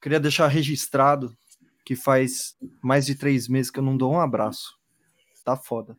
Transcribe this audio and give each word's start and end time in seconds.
Queria 0.00 0.18
deixar 0.18 0.46
registrado 0.46 1.30
que 1.84 1.94
faz 1.94 2.56
mais 2.82 3.04
de 3.04 3.14
três 3.14 3.46
meses 3.48 3.70
que 3.70 3.78
eu 3.78 3.82
não 3.82 3.98
dou 3.98 4.10
um 4.10 4.20
abraço. 4.20 4.74
Tá 5.44 5.56
foda. 5.56 5.94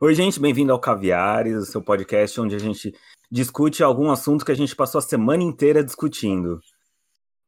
Oi, 0.00 0.14
gente, 0.16 0.40
bem-vindo 0.40 0.72
ao 0.72 0.80
Caviares, 0.80 1.54
o 1.54 1.66
seu 1.66 1.80
podcast 1.80 2.40
onde 2.40 2.56
a 2.56 2.58
gente 2.58 2.92
discute 3.30 3.84
algum 3.84 4.10
assunto 4.10 4.44
que 4.44 4.50
a 4.50 4.56
gente 4.56 4.74
passou 4.74 4.98
a 4.98 5.02
semana 5.02 5.44
inteira 5.44 5.84
discutindo. 5.84 6.58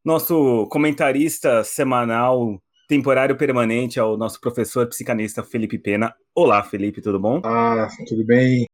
Nosso 0.05 0.65
comentarista 0.67 1.65
semanal 1.65 2.61
temporário 2.87 3.35
permanente 3.37 3.99
é 3.99 4.03
o 4.03 4.17
nosso 4.17 4.39
professor 4.39 4.87
psicanista 4.87 5.43
Felipe 5.43 5.77
Pena. 5.77 6.13
Olá, 6.33 6.63
Felipe, 6.63 7.01
tudo 7.01 7.19
bom? 7.19 7.41
Ah, 7.43 7.87
tudo 8.07 8.25
bem. 8.25 8.65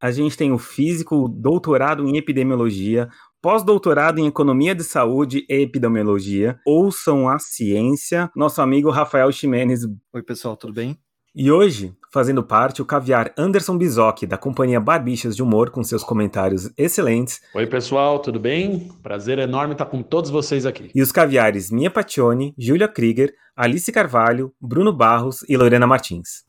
A 0.00 0.10
gente 0.10 0.36
tem 0.36 0.52
o 0.52 0.58
físico, 0.58 1.28
doutorado 1.28 2.06
em 2.06 2.16
epidemiologia, 2.16 3.08
pós-doutorado 3.40 4.18
em 4.18 4.26
economia 4.26 4.74
de 4.74 4.84
saúde 4.84 5.46
e 5.48 5.62
epidemiologia. 5.62 6.58
Ouçam 6.66 7.28
a 7.28 7.38
ciência, 7.38 8.30
nosso 8.36 8.60
amigo 8.60 8.90
Rafael 8.90 9.30
Ximenes. 9.32 9.80
Oi, 10.12 10.22
pessoal, 10.22 10.56
tudo 10.56 10.74
bem? 10.74 10.98
E 11.36 11.50
hoje, 11.50 11.92
fazendo 12.12 12.44
parte, 12.44 12.80
o 12.80 12.84
caviar 12.84 13.34
Anderson 13.36 13.76
Bizoc, 13.76 14.24
da 14.24 14.38
companhia 14.38 14.78
Barbichas 14.78 15.34
de 15.34 15.42
Humor, 15.42 15.68
com 15.70 15.82
seus 15.82 16.04
comentários 16.04 16.70
excelentes. 16.78 17.40
Oi, 17.52 17.66
pessoal, 17.66 18.20
tudo 18.20 18.38
bem? 18.38 18.92
Prazer 19.02 19.40
enorme 19.40 19.72
estar 19.72 19.86
com 19.86 20.00
todos 20.00 20.30
vocês 20.30 20.64
aqui. 20.64 20.92
E 20.94 21.02
os 21.02 21.10
caviares 21.10 21.72
Mia 21.72 21.90
Pacione, 21.90 22.54
Júlia 22.56 22.86
Krieger, 22.86 23.34
Alice 23.56 23.90
Carvalho, 23.90 24.54
Bruno 24.60 24.92
Barros 24.92 25.44
e 25.48 25.56
Lorena 25.56 25.88
Martins. 25.88 26.44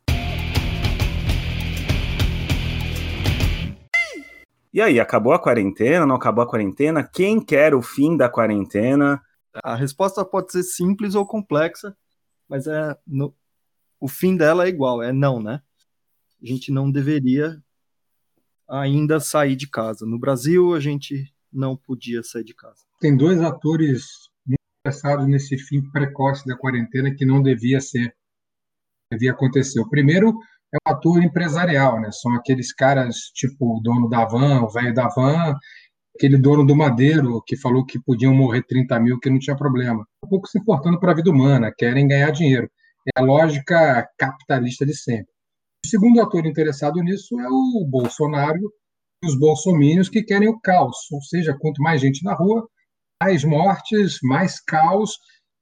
E 4.72 4.80
aí, 4.80 5.00
acabou 5.00 5.34
a 5.34 5.40
quarentena? 5.40 6.06
Não 6.06 6.16
acabou 6.16 6.44
a 6.44 6.48
quarentena? 6.48 7.04
Quem 7.12 7.44
quer 7.44 7.74
o 7.74 7.82
fim 7.82 8.16
da 8.16 8.30
quarentena? 8.30 9.20
A 9.64 9.74
resposta 9.74 10.24
pode 10.24 10.52
ser 10.52 10.62
simples 10.62 11.16
ou 11.16 11.26
complexa, 11.26 11.98
mas 12.48 12.68
é 12.68 12.96
no, 13.08 13.34
o 14.00 14.08
fim 14.08 14.36
dela 14.36 14.66
é 14.66 14.70
igual, 14.70 15.02
é 15.02 15.12
não, 15.12 15.42
né? 15.42 15.62
A 16.42 16.46
gente 16.46 16.72
não 16.72 16.92
deveria 16.92 17.62
ainda 18.68 19.20
sair 19.20 19.56
de 19.56 19.68
casa. 19.68 20.06
No 20.06 20.20
Brasil, 20.20 20.74
a 20.74 20.80
gente 20.80 21.34
não 21.52 21.76
podia 21.76 22.22
sair 22.24 22.44
de 22.44 22.54
casa. 22.54 22.82
Tem 23.00 23.16
dois 23.16 23.42
atores 23.42 24.06
muito 24.46 24.62
interessados 24.82 25.28
nesse 25.28 25.58
fim 25.58 25.82
precoce 25.92 26.46
da 26.46 26.58
quarentena 26.58 27.14
que 27.14 27.26
não 27.26 27.42
devia 27.42 27.80
ser, 27.80 28.14
devia 29.12 29.32
acontecer. 29.32 29.80
O 29.80 29.90
primeiro 29.90 30.38
é 30.74 30.78
o 30.78 30.94
ator 30.94 31.24
empresarial, 31.24 32.00
né? 32.02 32.12
São 32.12 32.34
aqueles 32.34 32.74
caras 32.74 33.16
tipo 33.34 33.78
o 33.78 33.82
dono 33.82 34.10
da 34.10 34.26
van, 34.26 34.62
o 34.62 34.70
velho 34.70 34.94
da 34.94 35.08
van, 35.08 35.56
aquele 36.16 36.38
dono 36.38 36.66
do 36.66 36.76
Madeiro 36.76 37.42
que 37.46 37.58
falou 37.58 37.86
que 37.86 38.00
podiam 38.00 38.34
morrer 38.34 38.64
30 38.64 39.00
mil, 39.00 39.20
que 39.20 39.30
não 39.30 39.40
tinha 39.40 39.56
problema. 39.56 40.06
Um 40.24 40.28
pouco 40.28 40.48
se 40.48 40.60
importando 40.60 41.00
para 41.00 41.12
a 41.12 41.16
vida 41.16 41.30
humana, 41.30 41.74
querem 41.76 42.08
ganhar 42.08 42.32
dinheiro. 42.32 42.70
É 43.08 43.22
a 43.22 43.24
lógica 43.24 44.08
capitalista 44.18 44.86
de 44.86 44.96
sempre. 44.96 45.32
O 45.86 45.88
segundo 45.88 46.22
ator 46.22 46.46
interessado 46.46 47.02
nisso 47.02 47.40
é 47.40 47.48
o 47.48 47.86
Bolsonaro 47.88 48.60
e 49.24 49.28
os 49.28 49.38
bolsomínios 49.38 50.10
que 50.10 50.24
querem 50.24 50.50
o 50.50 50.60
caos, 50.60 50.98
ou 51.12 51.22
seja, 51.22 51.56
quanto 51.60 51.82
mais 51.82 52.02
gente 52.02 52.24
na 52.24 52.34
rua, 52.34 52.68
mais 53.22 53.44
mortes, 53.44 54.18
mais 54.24 54.60
caos, 54.60 55.18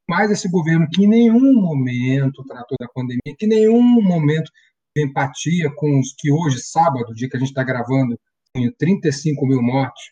mais 0.09 0.31
esse 0.31 0.50
governo 0.50 0.88
que 0.89 1.03
em 1.03 1.08
nenhum 1.08 1.53
momento 1.61 2.44
tratou 2.45 2.77
da 2.80 2.88
pandemia, 2.88 3.35
que 3.38 3.45
em 3.45 3.50
nenhum 3.50 3.81
momento 4.02 4.50
de 4.95 5.03
empatia 5.03 5.69
com 5.75 6.00
os 6.00 6.13
que 6.17 6.31
hoje, 6.31 6.59
sábado, 6.61 7.13
dia 7.13 7.30
que 7.30 7.35
a 7.35 7.39
gente 7.39 7.50
está 7.50 7.63
gravando, 7.63 8.17
tem 8.53 8.72
35 8.72 9.45
mil 9.45 9.61
mortes. 9.61 10.03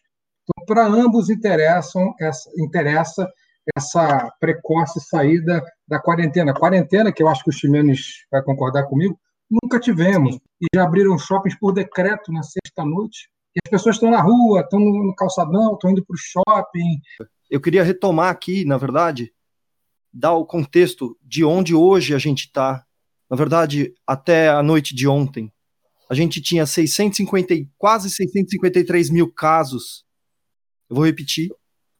Então, 0.44 0.66
para 0.66 0.86
ambos 0.86 1.30
interessam 1.30 2.14
essa, 2.20 2.50
interessa 2.58 3.28
essa 3.76 4.32
precoce 4.40 5.00
saída 5.00 5.64
da 5.88 6.00
quarentena. 6.00 6.54
Quarentena, 6.54 7.12
que 7.12 7.22
eu 7.22 7.28
acho 7.28 7.44
que 7.44 7.50
o 7.50 7.54
Ximenes 7.54 8.26
vai 8.32 8.42
concordar 8.44 8.84
comigo, 8.84 9.20
nunca 9.50 9.80
tivemos. 9.80 10.36
E 10.36 10.66
já 10.74 10.84
abriram 10.84 11.18
shoppings 11.18 11.58
por 11.60 11.74
decreto 11.74 12.32
na 12.32 12.42
sexta-noite. 12.44 13.30
E 13.56 13.60
as 13.66 13.70
pessoas 13.70 13.96
estão 13.96 14.10
na 14.10 14.22
rua, 14.22 14.62
estão 14.62 14.80
no 14.80 15.14
calçadão, 15.16 15.74
estão 15.74 15.92
indo 15.92 16.06
para 16.06 16.14
o 16.14 16.18
shopping. 16.18 17.02
Eu 17.50 17.60
queria 17.60 17.84
retomar 17.84 18.30
aqui, 18.30 18.64
na 18.64 18.78
verdade, 18.78 19.34
dar 20.14 20.34
o 20.34 20.46
contexto 20.46 21.18
de 21.22 21.44
onde 21.44 21.76
hoje 21.76 22.16
a 22.16 22.18
gente 22.18 22.46
está. 22.46 22.86
Na 23.30 23.36
verdade, 23.36 23.94
até 24.06 24.50
a 24.50 24.64
noite 24.64 24.96
de 24.96 25.08
ontem, 25.08 25.52
a 26.10 26.14
gente 26.14 26.42
tinha 26.42 26.66
650, 26.66 27.54
quase 27.78 28.10
653 28.10 29.10
mil 29.10 29.32
casos. 29.32 30.06
Eu 30.90 30.96
vou 30.96 31.06
repetir: 31.06 31.50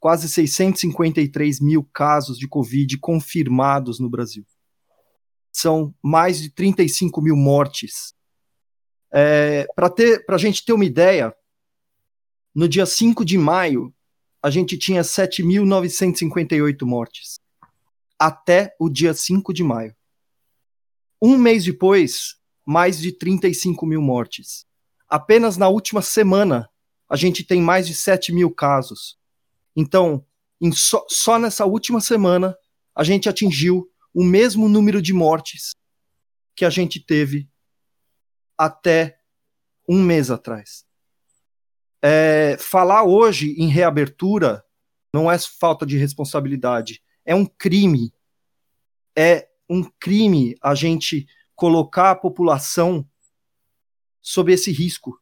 quase 0.02 0.28
653 0.28 1.60
mil 1.60 1.84
casos 1.94 2.40
de 2.40 2.48
Covid 2.48 2.98
confirmados 2.98 4.00
no 4.00 4.10
Brasil. 4.10 4.44
São 5.52 5.94
mais 6.02 6.42
de 6.42 6.50
35 6.50 7.22
mil 7.22 7.36
mortes. 7.36 8.16
É, 9.14 9.68
Para 9.76 9.94
a 10.30 10.38
gente 10.40 10.66
ter 10.66 10.74
uma 10.74 10.86
ideia, 10.86 11.32
no 12.54 12.68
dia 12.68 12.88
5 12.88 13.24
de 13.24 13.38
maio, 13.38 13.94
a 14.42 14.50
gente 14.50 14.76
tinha 14.76 15.04
7.958 15.04 16.84
mortes. 16.84 17.40
Até 18.18 18.76
o 18.80 18.90
dia 18.90 19.14
5 19.14 19.54
de 19.54 19.64
maio. 19.64 19.96
Um 21.22 21.38
mês 21.38 21.64
depois, 21.64 22.38
mais 22.66 23.00
de 23.00 23.12
35 23.12 23.86
mil 23.86 24.02
mortes. 24.02 24.66
Apenas 25.08 25.58
na 25.58 25.68
última 25.68 26.02
semana, 26.02 26.68
a 27.08 27.16
gente 27.16 27.44
tem 27.44 27.62
mais 27.62 27.86
de 27.86 27.94
7 27.94 28.34
mil 28.34 28.50
casos. 28.50 29.21
Então, 29.76 30.26
só, 30.74 31.06
só 31.08 31.40
nessa 31.40 31.66
última 31.66 32.02
semana, 32.02 32.56
a 32.96 33.04
gente 33.04 33.30
atingiu 33.30 33.90
o 34.14 34.24
mesmo 34.24 34.68
número 34.68 35.02
de 35.02 35.14
mortes 35.14 35.74
que 36.56 36.66
a 36.66 36.70
gente 36.70 37.00
teve 37.00 37.50
até 38.58 39.18
um 39.88 40.02
mês 40.02 40.30
atrás. 40.30 40.86
É, 42.02 42.58
falar 42.60 43.04
hoje 43.04 43.56
em 43.58 43.68
reabertura 43.68 44.64
não 45.14 45.32
é 45.32 45.38
falta 45.38 45.86
de 45.86 45.98
responsabilidade, 45.98 47.02
é 47.26 47.36
um 47.36 47.46
crime. 47.46 48.14
É 49.16 49.50
um 49.70 49.84
crime 50.00 50.56
a 50.62 50.74
gente 50.76 51.28
colocar 51.56 52.12
a 52.12 52.16
população 52.16 53.08
sob 54.22 54.52
esse 54.52 54.72
risco. 54.72 55.20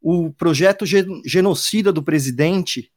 O 0.00 0.32
projeto 0.32 0.84
genocida 1.24 1.92
do 1.92 2.02
presidente 2.02 2.92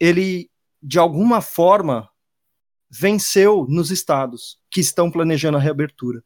ele, 0.00 0.50
de 0.82 0.98
alguma 0.98 1.40
forma, 1.40 2.08
venceu 2.90 3.66
nos 3.68 3.90
estados 3.90 4.58
que 4.70 4.80
estão 4.80 5.10
planejando 5.10 5.58
a 5.58 5.60
reabertura. 5.60 6.24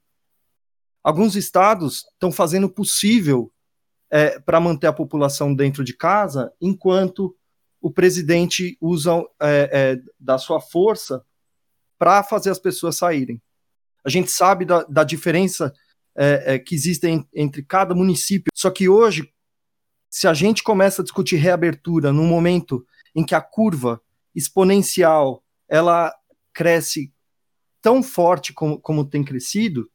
Alguns 1.03 1.37
estados 1.37 2.07
estão 2.15 2.33
fazendo 2.33 2.65
o 2.65 2.73
possível 2.73 3.53
é, 4.11 4.39
para 4.39 4.61
manter 4.61 4.87
a 4.87 4.93
população 4.93 5.55
dentro 5.55 5.85
de 5.85 5.95
casa, 5.95 6.53
enquanto 6.61 7.37
o 7.81 7.91
presidente 7.91 8.79
usa 8.81 9.11
é, 9.43 9.69
é, 9.73 10.03
da 10.19 10.39
sua 10.39 10.61
força 10.61 11.23
para 11.99 12.23
fazer 12.23 12.51
as 12.51 12.59
pessoas 12.59 12.97
saírem. 12.97 13.43
A 14.03 14.09
gente 14.09 14.31
sabe 14.31 14.65
da, 14.65 14.85
da 14.85 15.05
diferença 15.05 15.73
é, 16.17 16.55
é, 16.55 16.59
que 16.59 16.75
existe 16.75 17.07
entre 17.35 17.63
cada 17.63 17.95
município. 17.95 18.51
Só 18.55 18.71
que 18.71 18.89
hoje, 18.89 19.31
se 20.09 20.27
a 20.27 20.33
gente 20.33 20.63
começa 20.63 21.03
a 21.03 21.05
discutir 21.05 21.37
reabertura 21.37 22.13
num 22.13 22.27
momento 22.27 22.87
em 23.15 23.25
que 23.25 23.35
a 23.35 23.41
curva 23.41 24.01
exponencial 24.35 25.43
ela 25.69 26.13
cresce 26.53 27.13
tão 27.81 28.03
forte 28.03 28.53
como, 28.53 28.81
como 28.81 29.05
tem 29.05 29.23
crescido, 29.23 29.91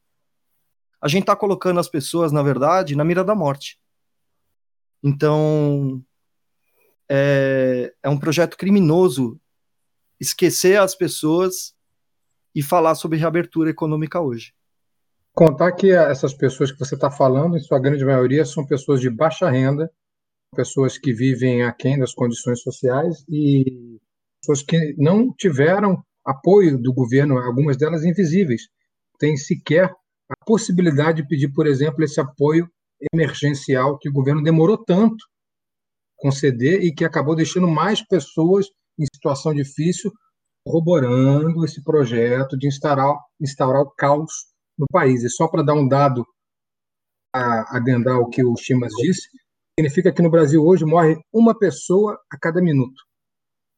a 1.00 1.08
gente 1.08 1.22
está 1.22 1.34
colocando 1.34 1.80
as 1.80 1.88
pessoas, 1.88 2.30
na 2.30 2.42
verdade, 2.42 2.94
na 2.94 3.04
mira 3.04 3.24
da 3.24 3.34
morte. 3.34 3.80
Então, 5.02 6.02
é, 7.08 7.92
é 8.02 8.08
um 8.08 8.18
projeto 8.18 8.56
criminoso 8.56 9.40
esquecer 10.20 10.78
as 10.78 10.94
pessoas 10.94 11.74
e 12.54 12.62
falar 12.62 12.94
sobre 12.94 13.18
reabertura 13.18 13.70
econômica 13.70 14.20
hoje. 14.20 14.52
Contar 15.32 15.72
que 15.72 15.90
essas 15.90 16.34
pessoas 16.34 16.70
que 16.70 16.78
você 16.78 16.94
está 16.94 17.10
falando, 17.10 17.56
em 17.56 17.60
sua 17.60 17.78
grande 17.78 18.04
maioria, 18.04 18.44
são 18.44 18.66
pessoas 18.66 19.00
de 19.00 19.08
baixa 19.08 19.48
renda, 19.48 19.90
pessoas 20.54 20.98
que 20.98 21.12
vivem 21.12 21.62
aquém 21.62 21.98
das 21.98 22.12
condições 22.12 22.60
sociais 22.60 23.24
e 23.28 23.98
pessoas 24.40 24.62
que 24.62 24.94
não 24.98 25.32
tiveram 25.34 26.02
apoio 26.24 26.78
do 26.78 26.92
governo, 26.92 27.38
algumas 27.38 27.76
delas 27.76 28.04
invisíveis, 28.04 28.62
têm 29.18 29.36
sequer 29.36 29.90
a 30.30 30.44
possibilidade 30.44 31.22
de 31.22 31.28
pedir, 31.28 31.52
por 31.52 31.66
exemplo, 31.66 32.04
esse 32.04 32.20
apoio 32.20 32.68
emergencial 33.12 33.98
que 33.98 34.08
o 34.08 34.12
governo 34.12 34.42
demorou 34.42 34.82
tanto 34.84 35.24
conceder 36.16 36.82
e 36.82 36.92
que 36.92 37.04
acabou 37.04 37.34
deixando 37.34 37.66
mais 37.66 38.06
pessoas 38.06 38.66
em 38.98 39.04
situação 39.14 39.54
difícil, 39.54 40.12
corroborando 40.64 41.64
esse 41.64 41.82
projeto 41.82 42.56
de 42.58 42.68
instaurar, 42.68 43.16
instaurar 43.40 43.82
o 43.82 43.90
caos 43.90 44.30
no 44.78 44.86
país. 44.92 45.22
E 45.24 45.30
só 45.30 45.48
para 45.48 45.62
dar 45.62 45.74
um 45.74 45.88
dado 45.88 46.26
a 47.34 47.76
adendar 47.76 48.18
o 48.18 48.28
que 48.28 48.44
o 48.44 48.54
Chimas 48.56 48.92
disse, 48.98 49.28
significa 49.80 50.12
que 50.12 50.20
no 50.20 50.30
Brasil 50.30 50.62
hoje 50.62 50.84
morre 50.84 51.18
uma 51.32 51.58
pessoa 51.58 52.18
a 52.30 52.38
cada 52.38 52.60
minuto. 52.60 53.02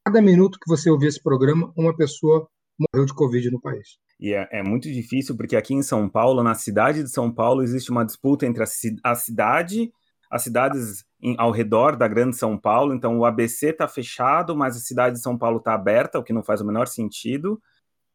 Cada 0.04 0.20
minuto 0.20 0.58
que 0.60 0.68
você 0.68 0.90
ouvir 0.90 1.06
esse 1.06 1.22
programa, 1.22 1.72
uma 1.76 1.94
pessoa 1.94 2.48
morreu 2.76 3.06
de 3.06 3.14
Covid 3.14 3.50
no 3.52 3.60
país. 3.60 3.98
E 4.18 4.34
é, 4.34 4.48
é, 4.50 4.62
muito 4.62 4.90
difícil 4.90 5.36
porque 5.36 5.54
aqui 5.54 5.74
em 5.74 5.82
São 5.82 6.08
Paulo, 6.08 6.42
na 6.42 6.54
cidade 6.54 7.04
de 7.04 7.08
São 7.08 7.32
Paulo, 7.32 7.62
existe 7.62 7.90
uma 7.92 8.04
disputa 8.04 8.46
entre 8.46 8.64
a, 8.64 8.66
a 9.04 9.14
cidade, 9.14 9.92
as 10.28 10.42
cidades 10.42 11.04
em, 11.22 11.36
ao 11.38 11.52
redor 11.52 11.96
da 11.96 12.08
Grande 12.08 12.36
São 12.36 12.58
Paulo. 12.58 12.92
Então 12.94 13.16
o 13.18 13.24
ABC 13.24 13.68
está 13.68 13.86
fechado, 13.86 14.56
mas 14.56 14.76
a 14.76 14.80
cidade 14.80 15.16
de 15.16 15.22
São 15.22 15.38
Paulo 15.38 15.58
está 15.58 15.72
aberta, 15.74 16.18
o 16.18 16.24
que 16.24 16.32
não 16.32 16.42
faz 16.42 16.60
o 16.60 16.66
menor 16.66 16.88
sentido. 16.88 17.62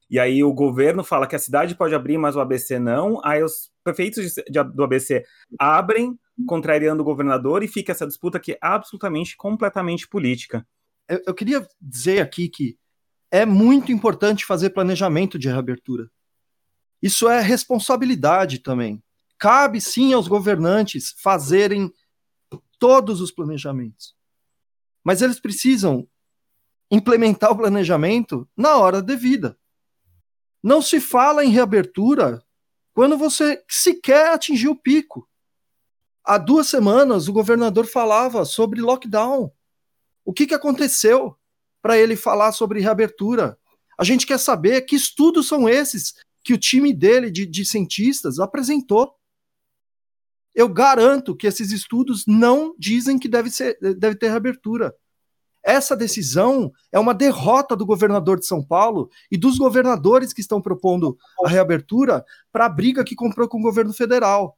E 0.09 0.19
aí 0.19 0.43
o 0.43 0.53
governo 0.53 1.05
fala 1.05 1.27
que 1.27 1.35
a 1.35 1.39
cidade 1.39 1.75
pode 1.75 1.95
abrir, 1.95 2.17
mas 2.17 2.35
o 2.35 2.41
ABC 2.41 2.79
não. 2.79 3.21
Aí 3.23 3.41
os 3.41 3.71
prefeitos 3.81 4.33
de, 4.33 4.43
de, 4.43 4.63
do 4.63 4.83
ABC 4.83 5.23
abrem, 5.57 6.17
contrariando 6.45 7.01
o 7.01 7.05
governador, 7.05 7.63
e 7.63 7.67
fica 7.67 7.91
essa 7.91 8.05
disputa 8.05 8.39
que 8.39 8.53
é 8.53 8.57
absolutamente, 8.61 9.35
completamente 9.35 10.07
política. 10.07 10.67
Eu, 11.07 11.21
eu 11.27 11.33
queria 11.33 11.67
dizer 11.81 12.21
aqui 12.21 12.47
que 12.49 12.77
é 13.31 13.45
muito 13.45 13.91
importante 13.91 14.45
fazer 14.45 14.69
planejamento 14.69 15.39
de 15.39 15.47
reabertura. 15.47 16.09
Isso 17.01 17.27
é 17.29 17.41
responsabilidade 17.41 18.59
também. 18.59 19.03
Cabe 19.37 19.79
sim 19.79 20.13
aos 20.13 20.27
governantes 20.27 21.13
fazerem 21.17 21.91
todos 22.79 23.21
os 23.21 23.31
planejamentos. 23.31 24.15
Mas 25.03 25.21
eles 25.21 25.39
precisam 25.39 26.07
implementar 26.89 27.51
o 27.51 27.57
planejamento 27.57 28.47
na 28.55 28.77
hora 28.77 29.01
devida. 29.01 29.57
Não 30.63 30.81
se 30.81 30.99
fala 30.99 31.43
em 31.45 31.49
reabertura 31.49 32.43
quando 32.93 33.17
você 33.17 33.63
sequer 33.69 34.33
atingiu 34.33 34.71
o 34.71 34.75
pico. 34.75 35.29
Há 36.27 36.37
duas 36.37 36.67
semanas, 36.67 37.29
o 37.29 37.33
governador 37.33 37.87
falava 37.87 38.43
sobre 38.43 38.81
lockdown. 38.81 39.49
O 40.25 40.33
que, 40.33 40.45
que 40.45 40.53
aconteceu 40.53 41.37
para 41.81 41.97
ele 41.97 42.17
falar 42.17 42.51
sobre 42.51 42.81
reabertura? 42.81 43.57
A 43.97 44.03
gente 44.03 44.27
quer 44.27 44.37
saber 44.37 44.81
que 44.81 44.93
estudos 44.93 45.47
são 45.47 45.69
esses 45.69 46.15
que 46.43 46.53
o 46.53 46.57
time 46.57 46.93
dele 46.93 47.31
de, 47.31 47.45
de 47.45 47.63
cientistas 47.63 48.39
apresentou. 48.39 49.15
Eu 50.53 50.67
garanto 50.67 51.33
que 51.33 51.47
esses 51.47 51.71
estudos 51.71 52.25
não 52.27 52.75
dizem 52.77 53.17
que 53.17 53.29
deve, 53.29 53.49
ser, 53.49 53.77
deve 53.79 54.17
ter 54.17 54.27
reabertura. 54.27 54.93
Essa 55.63 55.95
decisão 55.95 56.73
é 56.91 56.99
uma 56.99 57.13
derrota 57.13 57.73
do 57.73 57.85
governador 57.85 58.37
de 58.37 58.45
São 58.45 58.61
Paulo 58.61 59.09
e 59.31 59.37
dos 59.37 59.57
governadores 59.57 60.33
que 60.33 60.41
estão 60.41 60.61
propondo 60.61 61.17
a 61.45 61.47
reabertura 61.47 62.25
para 62.51 62.65
a 62.65 62.69
briga 62.69 63.05
que 63.05 63.15
comprou 63.15 63.47
com 63.47 63.59
o 63.59 63.63
governo 63.63 63.93
federal. 63.93 64.57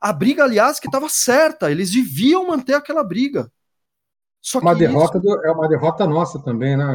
A 0.00 0.12
briga, 0.12 0.44
aliás, 0.44 0.78
que 0.78 0.88
estava 0.88 1.08
certa, 1.08 1.70
eles 1.70 1.90
deviam 1.90 2.46
manter 2.46 2.74
aquela 2.74 3.02
briga. 3.02 3.50
Só 4.40 4.58
uma 4.58 4.74
derrota 4.74 5.18
isso... 5.18 5.26
do, 5.26 5.44
é 5.44 5.50
uma 5.50 5.68
derrota 5.68 6.06
nossa 6.06 6.42
também, 6.42 6.76
né? 6.76 6.94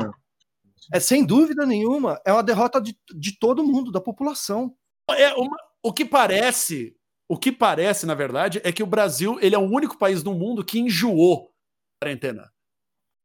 É 0.94 1.00
sem 1.00 1.26
dúvida 1.26 1.66
nenhuma, 1.66 2.20
é 2.26 2.32
uma 2.32 2.44
derrota 2.44 2.82
de, 2.82 2.98
de 3.14 3.38
todo 3.38 3.64
mundo, 3.64 3.92
da 3.92 4.02
população. 4.02 4.76
É 5.10 5.34
uma, 5.34 5.58
o 5.84 5.92
que 5.92 6.06
parece, 6.06 6.96
o 7.28 7.38
que 7.38 7.52
parece, 7.52 8.06
na 8.06 8.14
verdade, 8.14 8.62
é 8.64 8.72
que 8.72 8.84
o 8.84 8.88
Brasil 8.88 9.38
ele 9.42 9.56
é 9.56 9.58
o 9.58 9.70
único 9.70 9.98
país 9.98 10.24
no 10.24 10.34
mundo 10.34 10.66
que 10.66 10.80
enjoou 10.80 11.52
a 12.00 12.06
quarentena. 12.06 12.52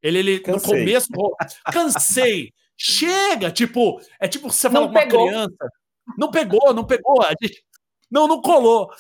Ele, 0.03 0.19
ele 0.19 0.43
no 0.47 0.61
começo, 0.61 1.09
cansei. 1.73 2.53
Chega, 2.79 3.51
tipo, 3.51 4.01
é 4.21 4.29
tipo 4.29 4.51
você 4.51 4.69
fala 4.69 4.87
com 4.87 4.93
uma 4.93 5.07
criança. 5.07 5.71
Não 6.19 6.31
pegou, 6.31 6.75
não 6.75 6.85
pegou. 6.85 7.23
A 7.23 7.33
gente, 7.41 7.65
não, 8.11 8.29
não 8.29 8.41
colou. 8.41 8.91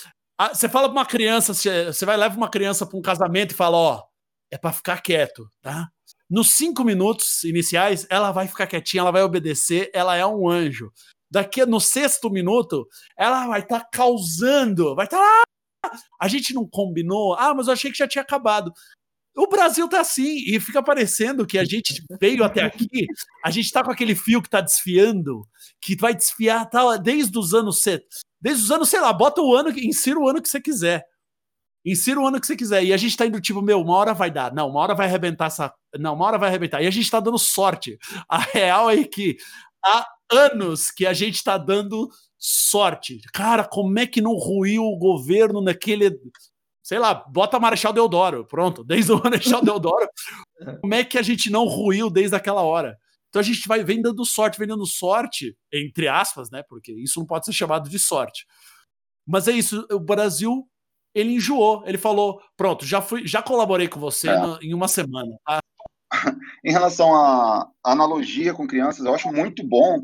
Você 0.52 0.68
fala 0.68 0.88
pra 0.88 0.98
uma 1.00 1.06
criança, 1.06 1.54
você 1.54 2.04
vai 2.04 2.16
levar 2.16 2.36
uma 2.36 2.50
criança 2.50 2.84
para 2.84 2.98
um 2.98 3.02
casamento 3.02 3.52
e 3.52 3.56
fala, 3.56 3.76
ó, 3.76 4.04
é 4.50 4.58
para 4.58 4.72
ficar 4.72 5.00
quieto, 5.00 5.48
tá? 5.62 5.88
Nos 6.28 6.50
cinco 6.50 6.84
minutos 6.84 7.42
iniciais, 7.44 8.06
ela 8.10 8.32
vai 8.32 8.46
ficar 8.46 8.66
quietinha, 8.66 9.00
ela 9.00 9.12
vai 9.12 9.22
obedecer, 9.22 9.90
ela 9.94 10.16
é 10.16 10.26
um 10.26 10.48
anjo. 10.48 10.92
Daqui 11.30 11.64
no 11.64 11.80
sexto 11.80 12.30
minuto, 12.30 12.86
ela 13.16 13.46
vai 13.46 13.60
estar 13.60 13.80
tá 13.80 13.88
causando, 13.92 14.94
vai 14.94 15.06
estar 15.06 15.18
tá. 15.18 15.42
A 16.20 16.28
gente 16.28 16.52
não 16.52 16.66
combinou. 16.68 17.34
Ah, 17.34 17.54
mas 17.54 17.68
eu 17.68 17.72
achei 17.72 17.90
que 17.90 17.98
já 17.98 18.08
tinha 18.08 18.22
acabado. 18.22 18.72
O 19.36 19.46
Brasil 19.46 19.88
tá 19.88 20.00
assim, 20.00 20.38
e 20.46 20.58
fica 20.58 20.82
parecendo 20.82 21.46
que 21.46 21.58
a 21.58 21.64
gente 21.64 22.02
veio 22.18 22.42
até 22.42 22.62
aqui, 22.62 23.06
a 23.44 23.50
gente 23.50 23.70
tá 23.70 23.84
com 23.84 23.90
aquele 23.90 24.14
fio 24.14 24.40
que 24.40 24.48
tá 24.48 24.62
desfiando, 24.62 25.46
que 25.80 25.94
vai 25.94 26.14
desfiar 26.14 26.64
tá, 26.70 26.96
desde 26.96 27.38
os 27.38 27.52
anos. 27.52 27.82
Desde 28.40 28.64
os 28.64 28.70
anos, 28.70 28.88
sei 28.88 29.00
lá, 29.00 29.12
bota 29.12 29.40
o 29.40 29.54
ano, 29.54 29.70
insira 29.70 30.18
o 30.18 30.28
ano 30.28 30.42
que 30.42 30.48
você 30.48 30.60
quiser. 30.60 31.04
Insira 31.84 32.20
o 32.20 32.26
ano 32.26 32.40
que 32.40 32.46
você 32.46 32.56
quiser. 32.56 32.84
E 32.84 32.92
a 32.92 32.96
gente 32.96 33.16
tá 33.16 33.26
indo 33.26 33.40
tipo, 33.40 33.62
meu, 33.62 33.80
uma 33.80 33.94
hora 33.94 34.12
vai 34.12 34.30
dar. 34.30 34.52
Não, 34.52 34.68
uma 34.68 34.80
hora 34.80 34.94
vai 34.94 35.06
arrebentar 35.06 35.46
essa. 35.46 35.72
Não, 35.98 36.14
uma 36.14 36.26
hora 36.26 36.38
vai 36.38 36.48
arrebentar. 36.48 36.82
E 36.82 36.86
a 36.86 36.90
gente 36.90 37.10
tá 37.10 37.20
dando 37.20 37.38
sorte. 37.38 37.98
A 38.28 38.38
real 38.38 38.90
é 38.90 39.04
que 39.04 39.36
há 39.84 40.06
anos 40.32 40.90
que 40.90 41.06
a 41.06 41.12
gente 41.12 41.42
tá 41.44 41.56
dando 41.56 42.08
sorte. 42.38 43.20
Cara, 43.32 43.64
como 43.64 43.98
é 43.98 44.06
que 44.06 44.20
não 44.20 44.34
ruiu 44.34 44.84
o 44.84 44.98
governo 44.98 45.60
naquele 45.60 46.10
sei 46.86 47.00
lá, 47.00 47.14
bota 47.14 47.58
Marechal 47.58 47.92
Deodoro, 47.92 48.46
pronto, 48.46 48.84
desde 48.84 49.10
o 49.10 49.20
Marechal 49.20 49.60
Deodoro, 49.60 50.08
como 50.80 50.94
é 50.94 51.02
que 51.02 51.18
a 51.18 51.22
gente 51.22 51.50
não 51.50 51.64
ruiu 51.64 52.08
desde 52.08 52.36
aquela 52.36 52.62
hora? 52.62 52.96
Então 53.28 53.40
a 53.40 53.42
gente 53.42 53.66
vai 53.66 53.82
vem 53.84 54.00
dando 54.00 54.24
sorte, 54.24 54.58
vem 54.58 54.68
dando 54.68 54.86
sorte, 54.86 55.56
entre 55.72 56.08
aspas, 56.08 56.50
né? 56.50 56.62
Porque 56.68 56.92
isso 56.92 57.18
não 57.18 57.26
pode 57.26 57.46
ser 57.46 57.52
chamado 57.52 57.88
de 57.88 57.98
sorte. 57.98 58.46
Mas 59.26 59.48
é 59.48 59.52
isso, 59.52 59.86
o 59.90 59.98
Brasil 59.98 60.68
ele 61.14 61.32
enjoou, 61.32 61.82
ele 61.86 61.96
falou, 61.96 62.40
pronto, 62.56 62.84
já 62.84 63.00
fui, 63.00 63.26
já 63.26 63.42
colaborei 63.42 63.88
com 63.88 63.98
você 63.98 64.28
é. 64.28 64.38
no, 64.38 64.58
em 64.62 64.74
uma 64.74 64.86
semana. 64.86 65.34
Tá? 65.46 65.58
Em 66.64 66.70
relação 66.70 67.14
à 67.14 67.70
analogia 67.84 68.52
com 68.52 68.66
crianças, 68.66 69.04
eu 69.04 69.14
acho 69.14 69.32
muito 69.32 69.66
bom, 69.66 70.02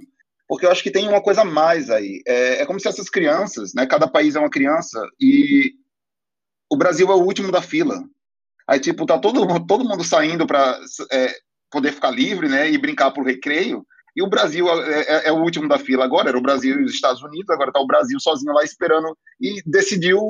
porque 0.48 0.64
eu 0.64 0.70
acho 0.70 0.82
que 0.82 0.90
tem 0.90 1.08
uma 1.08 1.20
coisa 1.20 1.42
a 1.42 1.44
mais 1.44 1.90
aí. 1.90 2.22
É, 2.26 2.62
é 2.62 2.66
como 2.66 2.80
se 2.80 2.88
essas 2.88 3.10
crianças, 3.10 3.74
né? 3.74 3.86
Cada 3.86 4.08
país 4.08 4.36
é 4.36 4.38
uma 4.38 4.50
criança 4.50 5.00
e 5.20 5.72
o 6.70 6.76
Brasil 6.76 7.10
é 7.10 7.14
o 7.14 7.22
último 7.22 7.52
da 7.52 7.60
fila. 7.60 8.02
Aí, 8.66 8.80
tipo, 8.80 9.04
tá 9.04 9.18
todo, 9.18 9.44
todo 9.66 9.84
mundo 9.84 10.04
saindo 10.04 10.46
para 10.46 10.80
é, 11.10 11.34
poder 11.72 11.92
ficar 11.92 12.10
livre, 12.10 12.48
né, 12.48 12.70
e 12.70 12.78
brincar 12.78 13.10
pro 13.10 13.24
recreio, 13.24 13.84
e 14.14 14.22
o 14.22 14.28
Brasil 14.28 14.68
é, 14.68 15.00
é, 15.00 15.28
é, 15.28 15.32
o 15.32 15.42
último 15.42 15.66
da 15.66 15.78
fila 15.78 16.04
agora, 16.04 16.28
era 16.28 16.38
o 16.38 16.42
Brasil 16.42 16.80
e 16.80 16.84
os 16.84 16.92
Estados 16.92 17.22
Unidos, 17.22 17.48
agora 17.48 17.72
tá 17.72 17.80
o 17.80 17.86
Brasil 17.86 18.20
sozinho 18.20 18.52
lá 18.52 18.62
esperando, 18.62 19.16
e 19.40 19.62
decidiu 19.64 20.20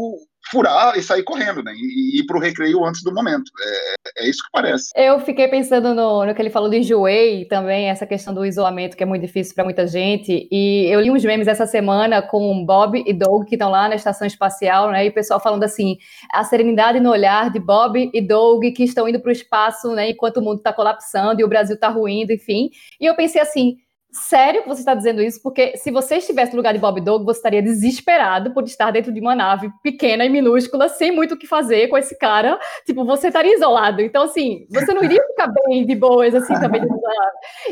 furar 0.50 0.96
e 0.98 1.02
sair 1.02 1.22
correndo, 1.22 1.62
né? 1.62 1.72
E, 1.74 2.20
ir 2.20 2.26
para 2.26 2.36
o 2.36 2.40
recreio 2.40 2.84
antes 2.84 3.02
do 3.02 3.12
momento. 3.12 3.50
É, 3.60 4.24
é, 4.24 4.28
isso 4.28 4.42
que 4.42 4.50
parece. 4.52 4.90
Eu 4.96 5.20
fiquei 5.20 5.48
pensando 5.48 5.94
no, 5.94 6.24
no 6.26 6.34
que 6.34 6.42
ele 6.42 6.50
falou 6.50 6.68
do 6.68 6.76
enjoei 6.76 7.44
também, 7.46 7.88
essa 7.88 8.06
questão 8.06 8.34
do 8.34 8.44
isolamento, 8.44 8.96
que 8.96 9.02
é 9.02 9.06
muito 9.06 9.22
difícil 9.22 9.54
para 9.54 9.64
muita 9.64 9.86
gente. 9.86 10.48
E 10.50 10.86
eu 10.90 11.00
li 11.00 11.10
uns 11.10 11.24
memes 11.24 11.48
essa 11.48 11.66
semana 11.66 12.22
com 12.22 12.64
Bob 12.64 13.02
e 13.06 13.12
Doug, 13.12 13.46
que 13.46 13.54
estão 13.54 13.70
lá 13.70 13.88
na 13.88 13.94
estação 13.94 14.26
espacial, 14.26 14.90
né? 14.90 15.06
E 15.06 15.08
o 15.08 15.14
pessoal 15.14 15.40
falando 15.40 15.64
assim: 15.64 15.96
a 16.32 16.44
serenidade 16.44 17.00
no 17.00 17.10
olhar 17.10 17.50
de 17.50 17.60
Bob 17.60 18.10
e 18.12 18.20
Doug, 18.20 18.64
que 18.74 18.84
estão 18.84 19.08
indo 19.08 19.20
para 19.20 19.30
o 19.30 19.32
espaço, 19.32 19.92
né? 19.94 20.10
Enquanto 20.10 20.38
o 20.38 20.42
mundo 20.42 20.58
está 20.58 20.72
colapsando 20.72 21.40
e 21.40 21.44
o 21.44 21.48
Brasil 21.48 21.74
está 21.74 21.88
ruindo, 21.88 22.32
enfim. 22.32 22.70
E 23.00 23.06
eu 23.06 23.14
pensei 23.14 23.40
assim 23.40 23.76
sério 24.12 24.62
que 24.62 24.68
você 24.68 24.80
está 24.80 24.94
dizendo 24.94 25.22
isso, 25.22 25.42
porque 25.42 25.76
se 25.76 25.90
você 25.90 26.16
estivesse 26.16 26.52
no 26.52 26.58
lugar 26.58 26.74
de 26.74 26.78
Bob 26.78 27.00
Dog, 27.00 27.24
você 27.24 27.38
estaria 27.38 27.62
desesperado 27.62 28.52
por 28.52 28.64
estar 28.64 28.90
dentro 28.90 29.10
de 29.10 29.20
uma 29.20 29.34
nave 29.34 29.70
pequena 29.82 30.24
e 30.24 30.28
minúscula, 30.28 30.88
sem 30.88 31.10
muito 31.10 31.34
o 31.34 31.38
que 31.38 31.46
fazer 31.46 31.88
com 31.88 31.96
esse 31.96 32.16
cara. 32.18 32.58
Tipo, 32.84 33.04
você 33.04 33.28
estaria 33.28 33.54
isolado. 33.54 34.02
Então, 34.02 34.24
assim, 34.24 34.66
você 34.70 34.92
não 34.92 35.02
iria 35.02 35.22
ficar 35.28 35.48
bem 35.66 35.86
de 35.86 35.94
boas, 35.94 36.34
assim, 36.34 36.52
também. 36.60 36.82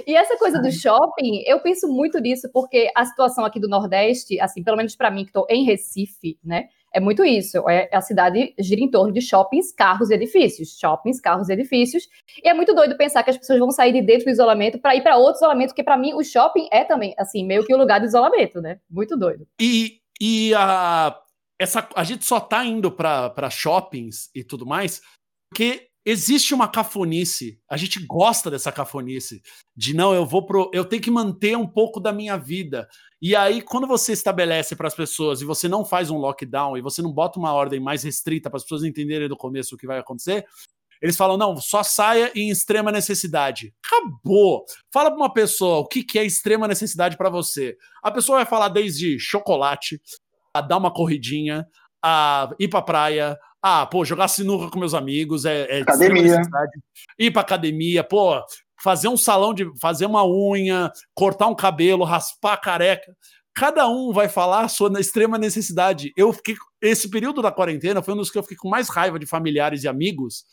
E 0.06 0.16
essa 0.16 0.37
coisa 0.38 0.61
do 0.61 0.73
shopping, 0.73 1.42
eu 1.47 1.61
penso 1.61 1.87
muito 1.87 2.18
nisso, 2.18 2.49
porque 2.52 2.90
a 2.97 3.04
situação 3.04 3.44
aqui 3.44 3.61
do 3.61 3.68
Nordeste, 3.68 4.40
assim, 4.40 4.62
pelo 4.62 4.76
menos 4.76 4.97
para 4.97 5.11
mim, 5.11 5.25
que 5.25 5.30
estou 5.30 5.47
em 5.50 5.64
Recife, 5.64 6.38
né? 6.42 6.68
É 6.92 7.00
muito 7.00 7.25
isso. 7.25 7.68
É, 7.68 7.88
a 7.92 8.00
cidade 8.00 8.54
gira 8.59 8.80
em 8.80 8.90
torno 8.90 9.12
de 9.12 9.20
shoppings, 9.20 9.73
carros 9.73 10.11
e 10.11 10.14
edifícios. 10.14 10.78
Shoppings, 10.78 11.20
carros 11.20 11.49
e 11.49 11.52
edifícios. 11.52 12.09
E 12.42 12.49
é 12.49 12.54
muito 12.54 12.75
doido 12.75 12.97
pensar 12.97 13.23
que 13.23 13.30
as 13.30 13.38
pessoas 13.38 13.59
vão 13.59 13.70
sair 13.70 13.92
de 13.92 14.02
dentro 14.02 14.25
do 14.25 14.30
isolamento 14.30 14.78
para 14.78 14.97
ir 14.97 15.02
para 15.02 15.16
outro 15.16 15.37
isolamento, 15.37 15.68
porque 15.68 15.85
para 15.85 15.97
mim 15.97 16.14
o 16.14 16.25
shopping 16.25 16.68
é 16.73 16.85
também, 16.85 17.14
assim, 17.18 17.47
meio 17.47 17.64
que 17.64 17.75
o 17.75 17.78
lugar 17.78 18.00
do 18.00 18.06
isolamento, 18.06 18.61
né? 18.61 18.80
Muito 18.90 19.16
doido. 19.16 19.47
E, 19.61 20.00
e 20.20 20.52
a, 20.54 21.16
essa, 21.61 21.88
a 21.94 22.04
gente 22.04 22.25
só 22.25 22.40
tá 22.40 22.64
indo 22.64 22.90
para 22.90 23.50
shoppings 23.50 24.30
e 24.35 24.42
tudo 24.42 24.66
mais 24.66 25.00
porque 25.50 25.89
existe 26.04 26.54
uma 26.54 26.69
cafonice. 26.69 27.61
A 27.71 27.76
gente 27.76 28.04
gosta 28.07 28.50
dessa 28.50 28.73
cafonice 28.73 29.42
de 29.76 29.95
não, 29.95 30.14
eu 30.14 30.25
vou 30.26 30.45
pro, 30.47 30.71
eu 30.73 30.85
tenho 30.85 31.02
que 31.02 31.11
manter 31.11 31.57
um 31.57 31.66
pouco 31.66 32.00
da 32.00 32.12
minha 32.12 32.37
vida. 32.37 32.88
E 33.21 33.37
aí, 33.37 33.61
quando 33.62 33.87
você 33.87 34.12
estabelece 34.12 34.75
para 34.75 34.88
as 34.88 34.95
pessoas 34.95 35.40
e 35.42 35.45
você 35.45 35.69
não 35.69 35.85
faz 35.85 36.11
um 36.11 36.19
lockdown 36.19 36.76
e 36.76 36.80
você 36.80 37.02
não 37.02 37.12
bota 37.12 37.38
uma 37.38 37.52
ordem 37.52 37.78
mais 37.80 38.02
restrita 38.02 38.49
para 38.49 38.57
as 38.57 38.62
pessoas 38.62 38.85
entenderem 38.85 39.28
do 39.28 39.37
começo 39.37 39.75
o 39.75 39.78
que 39.78 39.87
vai 39.87 39.99
acontecer, 39.99 40.47
Eles 41.02 41.16
falam, 41.16 41.37
não, 41.38 41.57
só 41.57 41.83
saia 41.83 42.30
em 42.35 42.50
extrema 42.50 42.92
necessidade. 42.92 43.75
Acabou. 43.85 44.64
Fala 44.92 45.11
para 45.11 45.19
uma 45.19 45.33
pessoa 45.33 45.78
o 45.78 45.87
que, 45.87 46.04
que 46.04 46.19
é 46.19 46.25
extrema 46.25 46.69
necessidade 46.69 47.16
para 47.16 47.30
você. 47.30 47.76
A 48.02 48.11
pessoa 48.11 48.38
vai 48.38 48.47
falar 48.47 48.69
desde 48.69 49.19
chocolate, 49.19 50.00
a 50.54 50.61
dar 50.61 50.76
uma 50.76 50.92
corridinha, 50.92 51.66
a 52.04 52.50
ir 52.59 52.69
pra 52.69 52.83
praia, 52.83 53.38
ah, 53.62 53.86
pô, 53.86 54.04
jogar 54.04 54.28
sinuca 54.28 54.70
com 54.70 54.78
meus 54.78 54.94
amigos, 54.94 55.44
é, 55.44 55.78
é 55.78 55.82
academia. 55.82 56.40
Ir 57.18 57.30
pra 57.30 57.42
academia, 57.42 58.02
pô, 58.02 58.42
fazer 58.82 59.08
um 59.08 59.16
salão 59.16 59.52
de. 59.52 59.70
fazer 59.78 60.06
uma 60.06 60.26
unha, 60.26 60.90
cortar 61.14 61.46
um 61.46 61.54
cabelo, 61.54 62.04
raspar 62.04 62.54
a 62.54 62.56
careca. 62.56 63.14
Cada 63.54 63.86
um 63.88 64.12
vai 64.12 64.28
falar 64.28 64.62
a 64.62 64.68
sua 64.68 64.90
extrema 64.98 65.36
necessidade. 65.36 66.12
Eu 66.16 66.32
fiquei. 66.32 66.56
Esse 66.80 67.10
período 67.10 67.42
da 67.42 67.52
quarentena 67.52 68.02
foi 68.02 68.14
um 68.14 68.16
dos 68.16 68.30
que 68.30 68.38
eu 68.38 68.42
fiquei 68.42 68.56
com 68.56 68.68
mais 68.68 68.88
raiva 68.88 69.18
de 69.18 69.26
familiares 69.26 69.84
e 69.84 69.88
amigos. 69.88 70.44